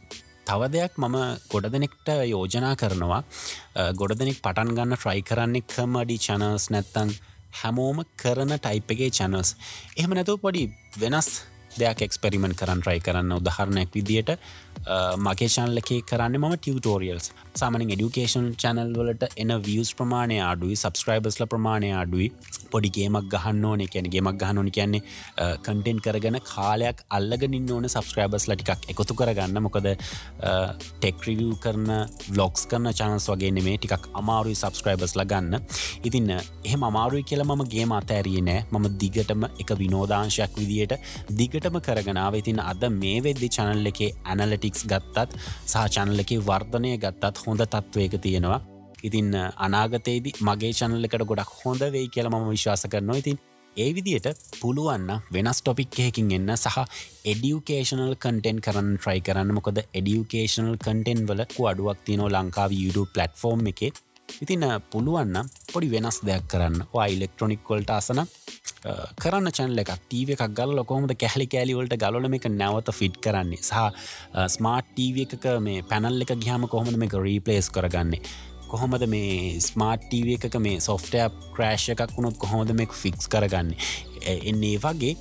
තව 0.47 0.61
දෙයක් 0.71 0.97
මම 0.97 1.15
ගොඩ 1.51 1.67
දෙනෙක්ට 1.71 2.07
යෝජනා 2.27 2.75
කරනවා. 2.75 3.21
ගොඩ 3.95 4.13
දෙනෙක් 4.19 4.41
පටන් 4.43 4.75
ගන්න 4.75 4.97
ට්‍රයි 4.97 5.21
කරන්නේ 5.23 5.63
කමඩි 5.73 6.17
චනල්ස් 6.25 6.65
නැත්තං 6.73 7.13
හැමෝම 7.61 8.03
කරන 8.17 8.51
ටයිප්ගේ 8.57 9.09
චනල්ස් 9.09 9.55
එහෙම 9.95 10.15
නැතුව 10.17 10.41
පොඩි 10.43 10.63
වෙනස් 10.99 11.29
දෙයක් 11.79 12.03
එක්ස්පෙරිමෙන්ට් 12.07 12.59
කරන්න 12.59 12.83
ට්‍රයි 12.83 12.99
කරන්න 12.99 13.37
උදහරණයක් 13.37 13.95
විදියට 13.95 14.35
මගේ 15.25 15.49
ශන්ලකේ 15.55 16.01
කරන්න 16.09 16.37
ම 16.41 16.45
ටියටෝරියල්ස් 16.55 17.31
සාමනින් 17.61 17.93
එඩියුකේෂන් 17.95 18.47
චැනල් 18.61 18.93
වලට 18.99 19.29
එන 19.43 19.51
වියස් 19.67 19.93
ප්‍රමාණය 19.99 20.37
අඩුයි 20.49 20.75
සබස්ක්‍රයිබස්ල 20.75 21.45
ප්‍රමාණය 21.53 21.91
අඩුයි. 22.01 22.27
පොඩිගේමක් 22.71 23.29
ගහන්න 23.33 23.65
ඕන. 23.65 23.81
කියන 23.93 24.09
ගේමක් 24.13 24.37
ගහනෝන 24.41 24.71
කියන්නේ 24.71 25.01
කන්ටෙන්් 25.65 25.99
කරගෙන 26.05 26.37
කාලයක් 26.53 27.03
අල්ලගනින් 27.17 27.71
ඕන 27.75 27.89
සබස්ක්‍රයිබස් 27.89 28.47
ලටිකක් 28.49 28.89
එකතු 28.93 29.13
කරගන්න. 29.19 29.61
මොකද 29.67 29.87
ටෙක්රිවිය 30.99 31.53
කරන 31.63 31.87
වලොක්ස් 32.35 32.67
කරන 32.71 32.91
චනස් 32.99 33.29
වගේ 33.33 33.51
නෙමේ 33.57 33.77
ටිකක් 33.77 34.09
අමාරුයි 34.21 34.55
සබස්ක්‍රයිබස් 34.55 35.15
ලගන්න 35.19 35.59
ඉතින්න 36.09 36.33
එහෙම 36.33 36.83
අමාරුයි 36.89 37.23
කියල 37.23 37.45
මම 37.45 37.63
ගේ 37.75 37.87
අතෑරී 37.99 38.41
නෑ. 38.41 38.65
මම 38.71 38.85
දිගටම 39.01 39.47
එක 39.61 39.69
විනෝදාංශයක් 39.81 40.57
විදියට 40.59 40.97
දිගටම 41.39 41.79
කරගෙනාව 41.87 42.35
ඉතින් 42.41 42.59
අද 42.59 42.83
මේ 43.01 43.21
වෙද්දි 43.25 43.49
චනල් 43.55 43.91
එකේ 43.91 44.11
ඇනලටික්ස් 44.63 44.85
ගත්තත් 44.87 45.35
සහ 45.65 45.87
චනල 45.93 46.23
එකේ 46.23 46.43
වර්ධනය 46.49 46.91
ගත්තත් 46.97 47.41
හොඳ 47.45 47.61
තත්ත්වයක 47.63 48.15
තියෙනවා. 48.21 48.61
ඉතින් 49.03 49.33
අනාගතයේදි 49.65 50.31
මගේ 50.41 50.73
චනල්ලකට 50.73 51.25
ගොඩක් 51.27 51.51
හොඳ 51.63 51.81
වෙයි 51.95 52.07
කියල 52.09 52.29
ම 52.29 52.37
විශ්වාස 52.49 52.85
කරනවා. 52.87 53.17
ඉතින් 53.17 53.37
ඒ 53.75 53.89
විදියට 53.95 54.27
පුළුවන්න 54.61 55.11
වෙනස් 55.33 55.59
ටොපික් 55.61 55.99
එකකින් 55.99 56.31
එන්න 56.37 56.55
සහ 56.55 56.77
එඩියුකේෂනල් 57.31 58.15
කටෙන් 58.15 58.63
කරන්න 58.65 58.97
ට්‍රයි 58.97 59.21
කරන්න. 59.27 59.53
මොකද 59.57 59.83
එඩියුකේෂනල් 59.99 60.77
කටෙන් 60.77 61.27
වල 61.27 61.45
අඩුවක් 61.71 61.99
තියනෝ 62.07 62.29
ලංකාව 62.29 62.71
YouTube 62.83 63.11
පලට්ෆෝර්ම් 63.15 63.67
එක. 63.73 63.81
ඉතින් 64.41 64.65
පුළුවන්න 64.89 65.49
පොඩි 65.71 65.91
වෙනස් 65.91 66.21
දෙයක් 66.23 66.47
කරන්න 66.47 66.87
වා 66.93 67.07
ඉලෙක්ට්‍රොනික්වල්ට 67.07 67.91
අසන 67.91 68.23
කරන්න 69.17 69.51
චැනල 69.51 69.83
එකක් 69.83 69.91
ටීව 69.99 70.33
එකක් 70.35 70.45
ගල් 70.53 70.73
ලොකොමද 70.75 71.13
කැහලි 71.15 71.47
කෑලිවලට 71.47 71.97
ගලන 71.97 72.39
එක 72.39 72.47
නැවත 72.51 72.89
ෆිට් 72.93 73.19
කරන්නේ 73.23 73.61
සහ 73.61 73.83
ස්මාර්ට් 74.49 74.89
ටීව 74.89 75.21
එකක 75.25 75.45
මේ 75.61 75.85
පැනල් 75.85 76.25
එක 76.25 76.33
ගහම 76.37 76.67
කොහොමද 76.67 76.97
මේක 76.97 77.15
රීපලේස් 77.19 77.69
කරගන්නේ 77.71 78.21
කොහොමද 78.67 79.05
මේ 79.07 79.61
ස්මාර්ට්ටව 79.61 80.33
එකක 80.37 80.59
මේ 80.59 80.81
සොෆ්ටය 80.81 81.23
ක්‍රෑශ් 81.53 81.87
එකක් 81.93 82.17
වුණොත් 82.17 82.37
කොහොමද 82.37 82.73
මේක 82.73 82.95
ෆික්ස් 82.95 83.29
කරගන්න 83.29 83.71
එන්නේ 84.25 84.75
වගේ 84.79 85.15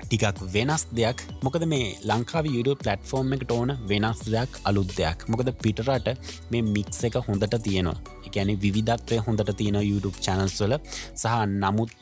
ටිකක් 0.00 0.40
වෙනස් 0.54 0.84
දෙයක්. 0.98 1.18
මොකද 1.44 1.64
මේ 1.72 1.92
ලංකාව 2.10 2.46
යුඩ 2.56 2.70
පලටෆෝර්ම් 2.82 3.34
එකට 3.36 3.52
ඕන 3.58 3.74
වෙනස් 3.90 4.22
දෙයක් 4.34 4.60
අලුත් 4.68 4.90
දෙයක්. 4.98 5.28
මොකද 5.30 5.52
පිටරට 5.64 6.08
මේ 6.50 6.62
මික්ස 6.74 7.04
එක 7.08 7.20
හොඳට 7.28 7.58
තියෙනවා. 7.66 7.98
එකැනෙ 8.26 8.56
විධත්වය 8.64 9.20
හොඳට 9.26 9.52
තියෙන 9.60 9.78
YouTube 9.90 10.16
චැනල්ස්වල 10.24 10.78
සහ 11.22 11.36
නමුත් 11.62 11.92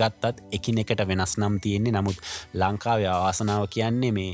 ගත්තත් 0.00 0.42
එකින 0.56 0.78
එකට 0.84 1.04
වෙනස් 1.10 1.36
නම් 1.40 1.60
තියෙන්නේ. 1.64 1.96
නමුත් 1.98 2.18
ලංකාව 2.54 3.04
ආසනාව 3.10 3.68
කියන්නේ 3.76 4.12
මේ 4.18 4.32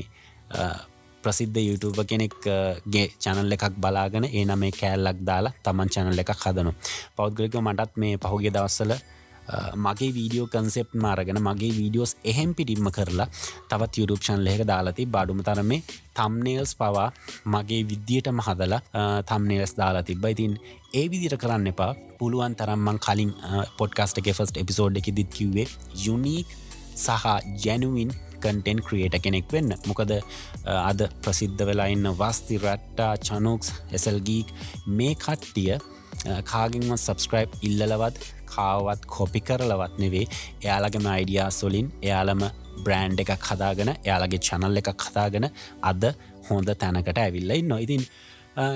ප්‍රසිද්ධ 1.23 1.61
YouTube 1.61 2.03
කෙනෙක්ගේ 2.11 3.05
චැනල් 3.23 3.55
එකක් 3.55 3.75
බලාගෙන 3.83 4.25
ඒ 4.27 4.45
නමේ 4.45 4.71
කෑල්ලක් 4.79 5.19
දාලා 5.29 5.53
තමන් 5.63 5.89
චැනල් 5.93 6.21
එකක් 6.23 6.31
හදනු 6.43 6.71
පෞද්ගලික 7.17 7.57
මටත් 7.61 7.99
මේ 8.01 8.21
පහුගේ 8.23 8.53
දවස්සල 8.55 8.93
මගේ 9.77 10.11
වීඩියෝ 10.13 10.47
කන්සෙප් 10.47 10.93
මාරගෙන 10.95 11.41
මගේ 11.41 11.71
වීඩියෝස් 11.71 12.15
එහෙම් 12.23 12.53
පිටිම්ම 12.55 12.91
කරලා 12.91 13.27
තවත් 13.69 13.93
යුරුප්ෂන් 13.97 14.43
ලෙක 14.43 14.63
දාලති 14.67 15.05
බඩුම 15.07 15.43
තරමේ 15.43 15.81
තම්නේල්ස් 16.15 16.73
පවා 16.75 17.09
මගේ 17.47 17.81
විද්‍යයටම 17.85 18.41
හදලා 18.41 18.81
තම්නේල්ස් 19.23 19.75
දාලා 19.77 20.03
තිබ්බ. 20.03 20.25
ඉතින් 20.25 20.57
ඒ 20.93 21.05
විදිට 21.11 21.37
කරන්න 21.37 21.67
එපා. 21.67 21.93
පුළුවන් 22.19 22.55
තරම්මන් 22.55 22.99
කලින් 22.99 23.31
පොඩ්කාස්ට 23.77 24.19
එක 24.19 24.27
ෆස්ට 24.31 24.57
එපිසෝඩ් 24.57 24.99
එක 24.99 25.07
දිත් 25.15 25.31
කිව්වේ 25.31 25.67
යුනීක් 26.05 26.49
සහ 26.95 27.25
ජැනුවින් 27.63 28.11
කන්ටෙන් 28.41 28.81
ක්‍රියේට 28.81 29.21
කෙනෙක් 29.21 29.47
වෙන්න. 29.51 29.73
මොකද 29.87 30.11
අද 30.65 31.01
ප්‍රසිද්ධ 31.23 31.63
වෙලා 31.69 31.87
ඉන්න 31.87 32.11
වස්ති 32.13 32.59
රට්ටා 32.59 33.13
චනුක්ස් 33.19 33.73
එසල්ගීක් 33.91 34.53
මේ 34.89 35.15
කට්ටිය 35.15 35.79
කාගෙන්ම 36.45 36.93
සබස්ක්‍රයිබ් 36.97 37.49
ඉල්ලලවත් 37.61 38.17
කාවත් 38.55 39.05
කොපි 39.15 39.41
කරලවත් 39.49 39.95
නෙවේ 40.03 40.25
එයාලගම 40.65 41.07
අයිඩියා 41.13 41.49
සොලින් 41.59 41.87
එයාලම 42.01 42.43
බ්‍රෑන්් 42.85 43.17
එකක් 43.23 43.47
හදාගෙන 43.51 43.93
එයාලගේ 43.95 44.43
චනල් 44.49 44.81
එකක් 44.83 45.07
හදාගෙන 45.07 45.49
අද 45.91 46.03
හොඳ 46.49 46.69
තැනකට 46.83 47.23
ඇවිල්ල 47.25 47.57
ඉන්න 47.57 47.73
ඉතින් 47.85 48.05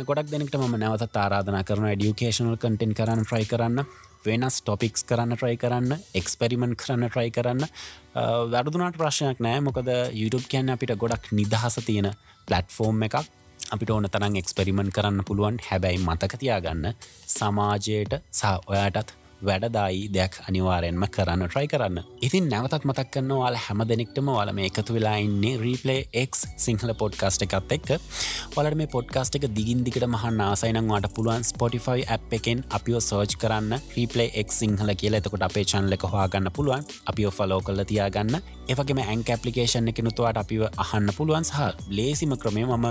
ගොඩක් 0.09 0.31
දෙනෙක්ට 0.31 0.57
ම 0.57 0.75
නැවත 0.81 1.21
ආරාධනා 1.23 1.63
කරන 1.69 1.87
ඩියුකේෂනල් 1.93 2.57
කටෙන් 2.57 2.93
කරන්න 2.99 3.25
ෆ්‍රයි 3.29 3.47
කරන්න 3.53 3.87
වෙනස් 4.25 4.61
ටොපික්ස් 4.61 5.05
කරන්න 5.09 5.35
ට්‍රයි 5.37 5.57
කරන්න 5.61 5.95
එක්ස්පෙරිමෙන්ට් 6.19 6.77
කරන්න 6.81 7.09
ට්‍රයි 7.09 7.31
කරන්න. 7.35 7.65
වැඩදුනාට 8.53 8.97
ප්‍රශ්නයක් 9.01 9.41
නෑ. 9.45 9.61
මොකද 9.67 9.89
YouTube 10.21 10.47
කියන්න 10.51 10.73
අපිට 10.75 10.95
ගොඩක් 11.03 11.31
නිදහස 11.31 11.77
තියෙන 11.85 12.09
පලට්ෆෝර්ම් 12.47 13.03
එකක්. 13.07 13.19
අපිට 13.73 13.91
ඕන 13.91 14.09
තරම් 14.15 14.39
එක්ස්පෙරිමෙන්ට් 14.41 14.95
කරන්න 14.95 15.27
පුළුවන්. 15.27 15.59
හැබැයි 15.69 16.01
මතකතියාගන්න 16.07 16.89
සමාජයට 17.37 18.19
සහ 18.31 18.55
ඔයාටත් 18.71 19.13
වැඩදායි 19.43 20.07
දෙයක් 20.15 20.35
අනිවාරයෙන්ම 20.47 21.03
කරන්න 21.15 21.43
ට්‍රයි 21.47 21.67
කරන්න. 21.67 21.99
ඉතින් 22.21 22.47
නැවතත් 22.49 22.85
මතක් 22.85 23.11
කන්න 23.13 23.33
වාල 23.41 23.57
හැම 23.65 23.83
දෙනෙක්ටම 23.89 24.29
වල 24.31 24.51
මේ 24.57 24.67
එකතු 24.69 24.95
වෙලා 24.95 25.15
ඉන්නේ 25.17 25.57
රීපලේ 25.57 26.07
එක් 26.13 26.35
සිංහල 26.65 26.93
පොඩ්කාස්ට 27.01 27.45
එකත් 27.45 27.71
එක්ක. 27.77 27.89
වලට 28.55 28.77
මේ 28.81 28.91
පොඩ්කාස්ට 28.95 29.35
එක 29.39 29.47
දිගින් 29.57 29.83
දිකට 29.85 30.07
මහන් 30.07 30.41
ආසයිනම් 30.47 30.91
වාට 30.93 31.09
පුළුවන් 31.15 31.43
ස්පොටිෆයි 31.43 32.05
ඇ් 32.07 32.19
එකෙන් 32.39 32.63
අපිෝ 32.69 33.01
සෝච් 33.01 33.35
කරන්න 33.41 33.79
රීපලේ 33.97 34.29
එක් 34.41 34.51
සිංහල 34.51 34.93
කියලා. 35.01 35.19
එතකොට 35.19 35.47
අපේ 35.49 35.65
චන්ලක 35.65 36.07
හවාගන්න 36.13 36.51
පුළුවන්. 36.51 36.85
අපිෝ 37.05 37.31
ෆලෝ 37.31 37.61
කල්ල 37.61 37.83
තියාගන්න. 37.83 38.39
ඒවගේම 38.69 39.03
ඇන්ක 39.03 39.29
ඇපලිකේෂන් 39.29 39.91
එකනුතුවාට 39.93 40.41
අපිව 40.43 40.63
අහන්න 40.77 41.11
පුළුවන්. 41.17 41.43
සහ 41.43 41.89
ලේසිම 41.89 42.37
ක්‍රමය 42.37 42.65
මම 42.65 42.87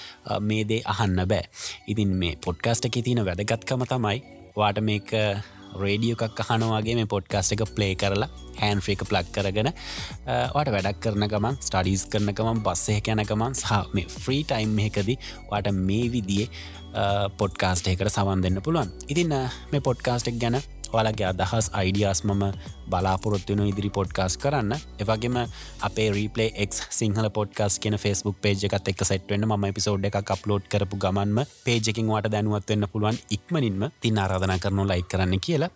මේ 0.41 0.63
දේ 0.63 0.81
අහන්න 0.87 1.27
බෑ. 1.27 1.43
ඉතින් 1.91 2.15
මේ 2.15 2.35
පොඩ්කාස්ට 2.39 2.85
එක 2.87 3.03
තියෙන 3.03 3.25
වැදගත්කම 3.27 3.83
තමයි 3.85 4.23
වාට 4.55 4.79
මේක 4.81 5.11
රේඩියෝ 5.77 6.25
එකක් 6.27 6.39
අහනවාගේ 6.45 6.95
මේ 6.99 7.09
පොඩ්කාස්ට 7.13 7.55
එක 7.55 7.63
ප්ලේ 7.75 7.93
කරලා 7.95 8.29
හැන් 8.59 8.81
්‍රේක 8.85 9.03
ප්ලක් 9.09 9.31
කරගෙන 9.35 9.71
වාට 10.55 10.71
වැඩක් 10.75 10.99
කරන 11.03 11.27
ගමන් 11.31 11.59
ස්ටඩීස් 11.67 12.07
කරන 12.11 12.33
ගමන් 12.33 12.63
බස්සය 12.65 12.97
යැන 12.97 13.23
ගමන් 13.29 13.55
සහ 13.55 13.93
මේ 13.93 14.07
ෆ්‍රී 14.15 14.43
ටයිම් 14.43 14.79
එකදී 14.87 15.17
වාට 15.51 15.71
මේ 15.87 16.09
විදියේ 16.15 16.49
පොඩ්කාස්ට 17.39 17.87
එකට 17.87 18.09
සවන් 18.09 18.43
දෙන්න 18.43 18.61
පුළුවන්. 18.65 18.91
ඉතින්න 19.07 19.35
මේ 19.71 19.81
පොඩ්කාස්ටෙක් 19.81 20.39
ගැන 20.41 20.57
ඔයාලගේ 20.93 21.27
අදහස් 21.31 21.69
අයිඩියස් 21.73 22.23
මම 22.23 22.43
බලාපොරොත්වන 22.91 23.61
ඉදිරි 23.67 23.89
පොඩ්කාස් 23.89 24.37
කරන්න. 24.37 24.73
එවගේම 25.01 25.37
අපේ 25.81 26.07
රීපලේ 26.11 26.49
එක් 26.55 26.73
සිංහල 26.99 27.29
පොඩ්කාස් 27.37 27.79
කියන 27.79 27.97
ෆස්බුක් 27.97 28.37
පේජ 28.41 28.65
එකත් 28.67 28.87
එක් 28.91 29.03
සැට්වෙන්න 29.03 29.47
ම 29.47 29.65
පිසෝඩ් 29.73 30.05
එක 30.05 30.19
අප්ලෝඩ් 30.35 30.69
කරපු 30.71 30.97
ගමන්ම 30.97 31.39
පේජකින් 31.65 32.11
වට 32.13 32.33
දැනුවත්වන්න 32.33 32.91
පුළුවන් 32.93 33.19
ඉක්මනින්ම 33.29 33.89
තින් 34.01 34.17
ආරාධනා 34.17 34.59
කරනු 34.59 34.87
ලයි 34.87 35.03
කරන්න 35.03 35.39
කියලා. 35.39 35.71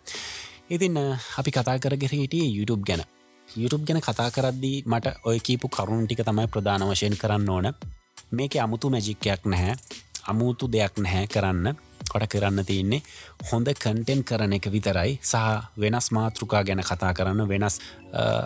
ඉතින් 0.69 0.97
අපි 1.39 1.51
කතා 1.51 1.79
කරගෙර 1.79 2.13
හිටිය 2.13 2.47
YouTube 2.57 2.83
ගැන. 2.83 3.03
YouTube 3.47 3.85
ගැන 3.85 4.01
කතා 4.01 4.31
කරද්දී 4.31 4.83
මට 4.85 5.19
ඔය 5.23 5.39
කීපු 5.39 5.67
කරුණු 5.67 6.05
ටික 6.05 6.23
තමයි 6.25 6.47
ප්‍රධාන 6.47 6.87
වශයෙන් 6.89 7.17
කරන්න 7.17 7.49
ඕන. 7.49 7.67
මේක 8.31 8.55
අමුතු 8.55 8.89
මැජික්කයක් 8.89 9.45
නැහැ. 9.45 9.75
අමුතු 10.25 10.71
දෙයක් 10.71 10.97
නැහැ 10.97 11.27
කරන්න. 11.27 11.75
කොට 12.11 12.27
කරන්න 12.29 12.65
තියන්නේ. 12.65 13.01
හොඳ 13.51 13.67
කන්ටෙන් 13.83 14.23
කරන 14.23 14.53
එක 14.53 14.71
විතරයි. 14.75 15.19
සහ 15.21 15.37
වෙනස් 15.77 16.11
මාතෘකා 16.11 16.63
ගැන 16.63 16.83
කතා 16.83 17.13
කරන්න 17.13 17.47
වෙනස් 17.47 17.79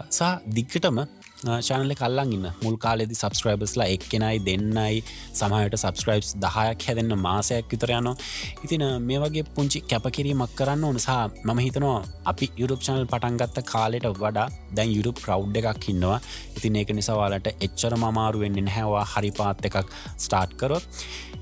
සහ 0.10 0.34
දික්කටම 0.56 1.00
චානල 1.38 1.93
කල්ලන් 1.93 2.34
ඉන්න. 2.34 2.46
මුල් 2.63 2.78
කාලෙදි 2.78 3.15
සබස්ක්‍රයිබස්ලා 3.15 3.88
එක්කෙනයි 3.96 4.39
දෙන්නයි. 4.46 5.04
සමහයට 5.34 5.78
සබස්ක්‍රයිබ්ස් 5.78 6.34
දහයක් 6.43 6.86
හැදන්න 6.88 7.13
මාසයක් 7.17 7.70
විතර 7.72 7.91
යනවා. 7.91 8.15
ඉතින 8.63 8.86
මේ 9.02 9.20
වගේ 9.20 9.43
පුංචි 9.56 9.82
කැපකිරීමක් 9.82 10.56
කරන්න 10.56 10.84
ඕනසා 10.84 11.30
මම 11.46 11.60
හිතනවා 11.60 12.02
අපි 12.26 12.50
යුරුප 12.58 12.82
චනල් 12.82 13.06
පටන්ගත්ත 13.06 13.62
කාලෙට 13.72 14.08
වඩා 14.13 14.48
දැන් 14.76 14.91
යුරුප 14.98 15.22
ප්‍රව් 15.22 15.41
එකක් 15.63 15.89
ඉන්නවා. 15.89 16.20
ඉතින් 16.58 16.76
ඒක 16.76 16.93
නිසාවාලට 16.93 17.48
එච්චර 17.65 17.93
මමාරුවෙන්න්න 17.96 18.74
හැවා 18.78 19.06
හරි 19.13 19.32
පාත් 19.32 19.65
එකක් 19.65 19.78
ස්ටාර්ට් 20.17 20.58
කරොත්. 20.60 20.84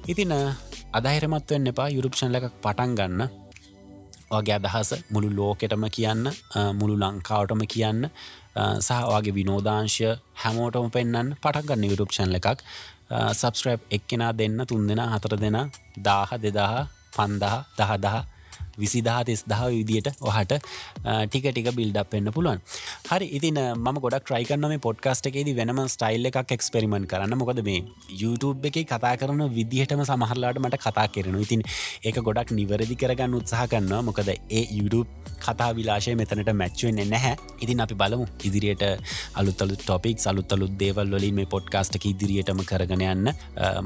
ඉතින 0.08 0.34
අදහිරමත්වෙන්න 0.98 1.72
එපා. 1.72 1.88
යුරුප්ෂන්ල 1.96 2.38
එකක් 2.38 2.56
පටන් 2.64 2.92
ගන්න. 3.00 3.22
වගේ 4.32 4.58
අදහස 4.60 4.92
මුළු 5.14 5.30
ලෝකෙටම 5.38 5.86
කියන්න 5.98 6.26
මුළු 6.80 6.96
ලංකාවටම 7.04 7.62
කියන්න 7.74 8.02
සහවාගේ 8.88 9.36
විනෝදාංශය 9.38 10.10
හැමෝටම 10.44 10.88
පෙන්න්න 10.96 11.34
පටක්ගන්න 11.44 11.90
යුරුප්ෂන්ල 11.92 12.38
එකක්. 12.40 12.62
සබස්ක්‍රයිබ් 13.40 13.82
එක්කෙනා 13.96 14.32
දෙන්න 14.40 14.58
තුන් 14.70 14.88
දෙෙන 14.88 15.02
හතර 15.14 15.36
දෙෙන 15.44 15.58
දාහ 16.08 16.32
දෙදාහ 16.44 16.88
පන්දහ 17.16 17.56
දහදහ 17.78 18.18
විසිදා 18.84 19.20
තිස් 19.30 19.44
දහ 19.52 19.62
විදියට 19.76 20.10
ඔහට 20.22 20.54
ටික 20.56 21.48
ටික 21.52 21.70
බිල්ඩක් 21.80 22.10
පෙන්න්න 22.14 22.32
පුළුවන්. 22.38 22.62
හරි 23.10 23.28
ඉතින් 23.40 23.60
ම 23.76 24.00
ගොඩක් 24.06 24.34
්‍රයිකන්න 24.36 24.70
මේ 24.74 24.84
පොඩ්කාස්ට 24.88 25.30
එකේද 25.32 25.52
වෙනම 25.60 25.82
ස්ටයිල් 25.96 26.32
එකක් 26.32 26.56
එක්ස්පෙරිමෙන්ට 26.58 27.10
කරන්න. 27.12 27.38
මොකද 27.42 27.62
මේ 27.70 27.84
YouTube 28.22 28.68
එක 28.72 28.80
කතා 28.94 29.16
කරන 29.22 29.44
විදිහටම 29.58 30.04
සමහරලාට 30.10 30.62
මට 30.64 30.82
කතා 30.86 31.08
කරනු 31.16 31.44
ඉතින් 31.46 31.62
ඒක 32.08 32.20
ගොඩක් 32.28 32.52
නිවැරදි 32.60 32.96
කරගන්න 33.04 33.38
උත්සාහ 33.42 33.68
කරන්නවා 33.72 34.02
මොකද 34.10 34.30
ඒ 34.32 34.66
YouTube 34.78 35.10
කතා 35.46 35.72
විලාශය 35.78 36.16
මෙතනට 36.20 36.52
මැච්චුවෙන් 36.62 37.02
නැහැ. 37.14 37.36
ඉතින් 37.64 37.82
අපි 37.86 37.96
බලමු. 38.02 38.26
ඉදිරියට 38.48 38.84
අලුත්තලු 39.40 39.76
ටොපික් 39.82 40.20
සලුත්තලුත් 40.26 40.74
දේවල් 40.82 41.12
වලින් 41.16 41.36
මේ 41.40 41.50
පොඩ්කාස්ට 41.56 41.98
එක 41.98 42.06
ඉදිරියටම 42.12 42.62
කරගෙන 42.70 43.04
යන්න 43.08 43.32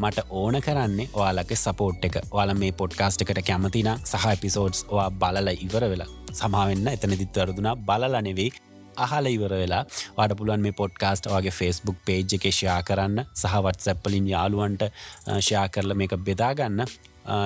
මට 0.01 0.25
ඕන 0.41 0.61
කරන්නේ 0.67 1.09
ඔයාලක 1.13 1.51
සපෝට් 1.63 2.05
එක. 2.09 2.15
ඔයාල 2.31 2.53
මේ 2.63 2.71
පොඩ්කාස්ට 2.81 3.25
එකට 3.25 3.41
කැමතින 3.49 3.91
සහ 4.11 4.27
පිසෝඩ්ස් 4.79 4.85
ඔයා 4.89 5.11
බලල 5.11 5.49
ඉවර 5.57 5.83
වෙලා. 5.83 6.07
සමාවෙන්න 6.31 6.87
එතනදිත් 6.87 7.35
වරදුනා 7.35 7.75
බලලනෙවෙයි 7.77 8.51
අහල 8.97 9.25
ඉවර 9.27 9.53
වෙලා. 9.53 9.83
වඩ 10.17 10.37
පුළුවන් 10.37 10.61
මේ 10.61 10.71
පොඩ්කාස්ට 10.73 11.27
වගේ 11.27 11.51
ෆෙස්බුක් 11.51 11.97
පේජ් 12.05 12.35
එක 12.35 12.45
ෂයා 12.47 12.81
කරන්න 12.83 13.25
සහවත් 13.33 13.79
සැප්පලින් 13.79 14.27
යාළුවන්ට 14.27 14.83
ෂයා 15.39 15.67
කරල 15.69 15.93
මේක 15.93 16.17
බෙදාගන්න 16.19 16.85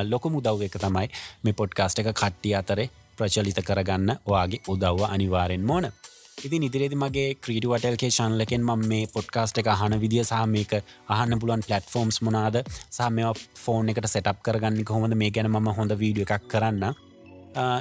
ලොක 0.06 0.26
මුදව් 0.28 0.66
එක 0.68 0.78
තමයි 0.78 1.08
මේ 1.44 1.54
පොඩ්කාස්ට 1.54 2.00
එක 2.00 2.14
කට්ටිය 2.14 2.56
අතරේ 2.56 2.90
ප්‍රචලිත 3.18 3.62
කරගන්න 3.62 4.18
ඔයාගේ 4.24 4.66
උදව්ව 4.68 5.06
අනිවාරෙන් 5.10 5.64
මෝන 5.64 5.92
ඉතින් 6.38 6.64
ඉදිරිදි 6.64 6.96
මගේ 6.96 7.36
ක්‍රීඩුවටල්කේ 7.38 8.10
ශන්ලකෙන් 8.10 8.64
ම 8.64 8.82
මේ 8.84 9.08
පොඩ්කාස්ට 9.08 9.60
එක 9.62 9.68
අහන 9.68 9.96
විදිිය 10.02 10.24
සහ 10.24 10.40
මේක 10.48 10.74
අහන්න 11.08 11.40
පුලන් 11.40 11.62
පලටෆෝම්ස් 11.62 12.18
මොනාද 12.22 12.58
සහ 12.68 13.10
මේ 13.12 13.32
ෆෝන් 13.56 13.90
එකට 13.90 14.08
සටප් 14.08 14.42
කරගන්න 14.42 14.84
කොහොමද 14.84 15.16
මේ 15.16 15.32
ගැන 15.32 15.52
ම 15.52 15.70
හොඳ 15.72 15.96
වීඩිය 15.96 16.26
එකක් 16.28 16.48
කරන්න 16.52 16.84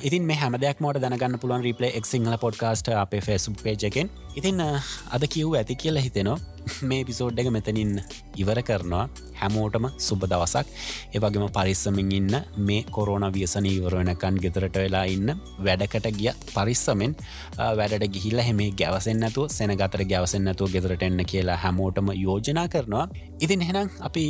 ඉතින් 0.03 0.25
මේ 0.25 0.37
හැමදයක් 0.37 0.81
මට 0.81 1.01
දැනගන්න 1.01 1.39
පුළුවන් 1.39 1.63
රිපලේ 1.63 1.93
එක් 1.97 2.07
සිංහල 2.07 2.37
පොඩ්කාස්ට 2.39 2.89
අපේ 2.95 3.21
ෆෙසුම් 3.23 3.55
පේජකෙන් 3.57 4.11
ඉතින් 4.37 4.61
අද 4.61 5.25
කිව් 5.27 5.55
ඇති 5.55 5.77
කියලා 5.77 6.03
හිතෙනවා. 6.03 6.39
මේ 6.83 7.05
පිසෝඩ් 7.05 7.39
එක 7.39 7.49
මෙතනින් 7.51 7.93
ඉවර 8.37 8.61
කරනවා. 8.63 9.05
හැමෝටම 9.35 9.89
සුබ 9.99 10.25
දවසක්. 10.25 10.67
ඒවගේම 11.13 11.49
පරිස්සමින් 11.51 12.13
ඉන්න 12.13 12.37
මේ 12.59 12.85
කොරෝන 12.91 13.27
වියසන 13.33 13.67
ඉවරුවනකන් 13.67 14.41
ගෙතරට 14.41 14.77
වෙලා 14.77 15.05
ඉන්න 15.07 15.33
වැඩකට 15.61 16.11
ගිය 16.13 16.33
පරිස්සමෙන් 16.51 17.17
වැඩට 17.59 18.07
ගිහිල්ල 18.09 18.41
හැමේ 18.41 18.71
ගැවසෙන්න්නතු 18.75 19.49
සෙනගතර 19.51 20.05
ගැවසෙන්න්නතු 20.07 20.69
ගෙදරට 20.69 21.03
එන්න 21.03 21.25
කියලා 21.25 21.57
හැමෝටම 21.59 22.13
යෝජනා 22.17 22.69
කරනවා. 22.69 23.09
ඉතින් 23.41 23.61
හෙනම් 23.63 23.91
අපි 24.01 24.29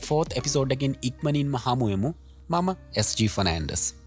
ෆෝත් 0.00 0.36
එපිසෝඩ්ඩකින් 0.36 0.98
ඉක්මනින්ම 1.02 1.56
හමුවමු 1.58 2.12
මම 2.50 2.76
SG 2.98 3.30
ෆනෑන්ඩස් 3.30 3.99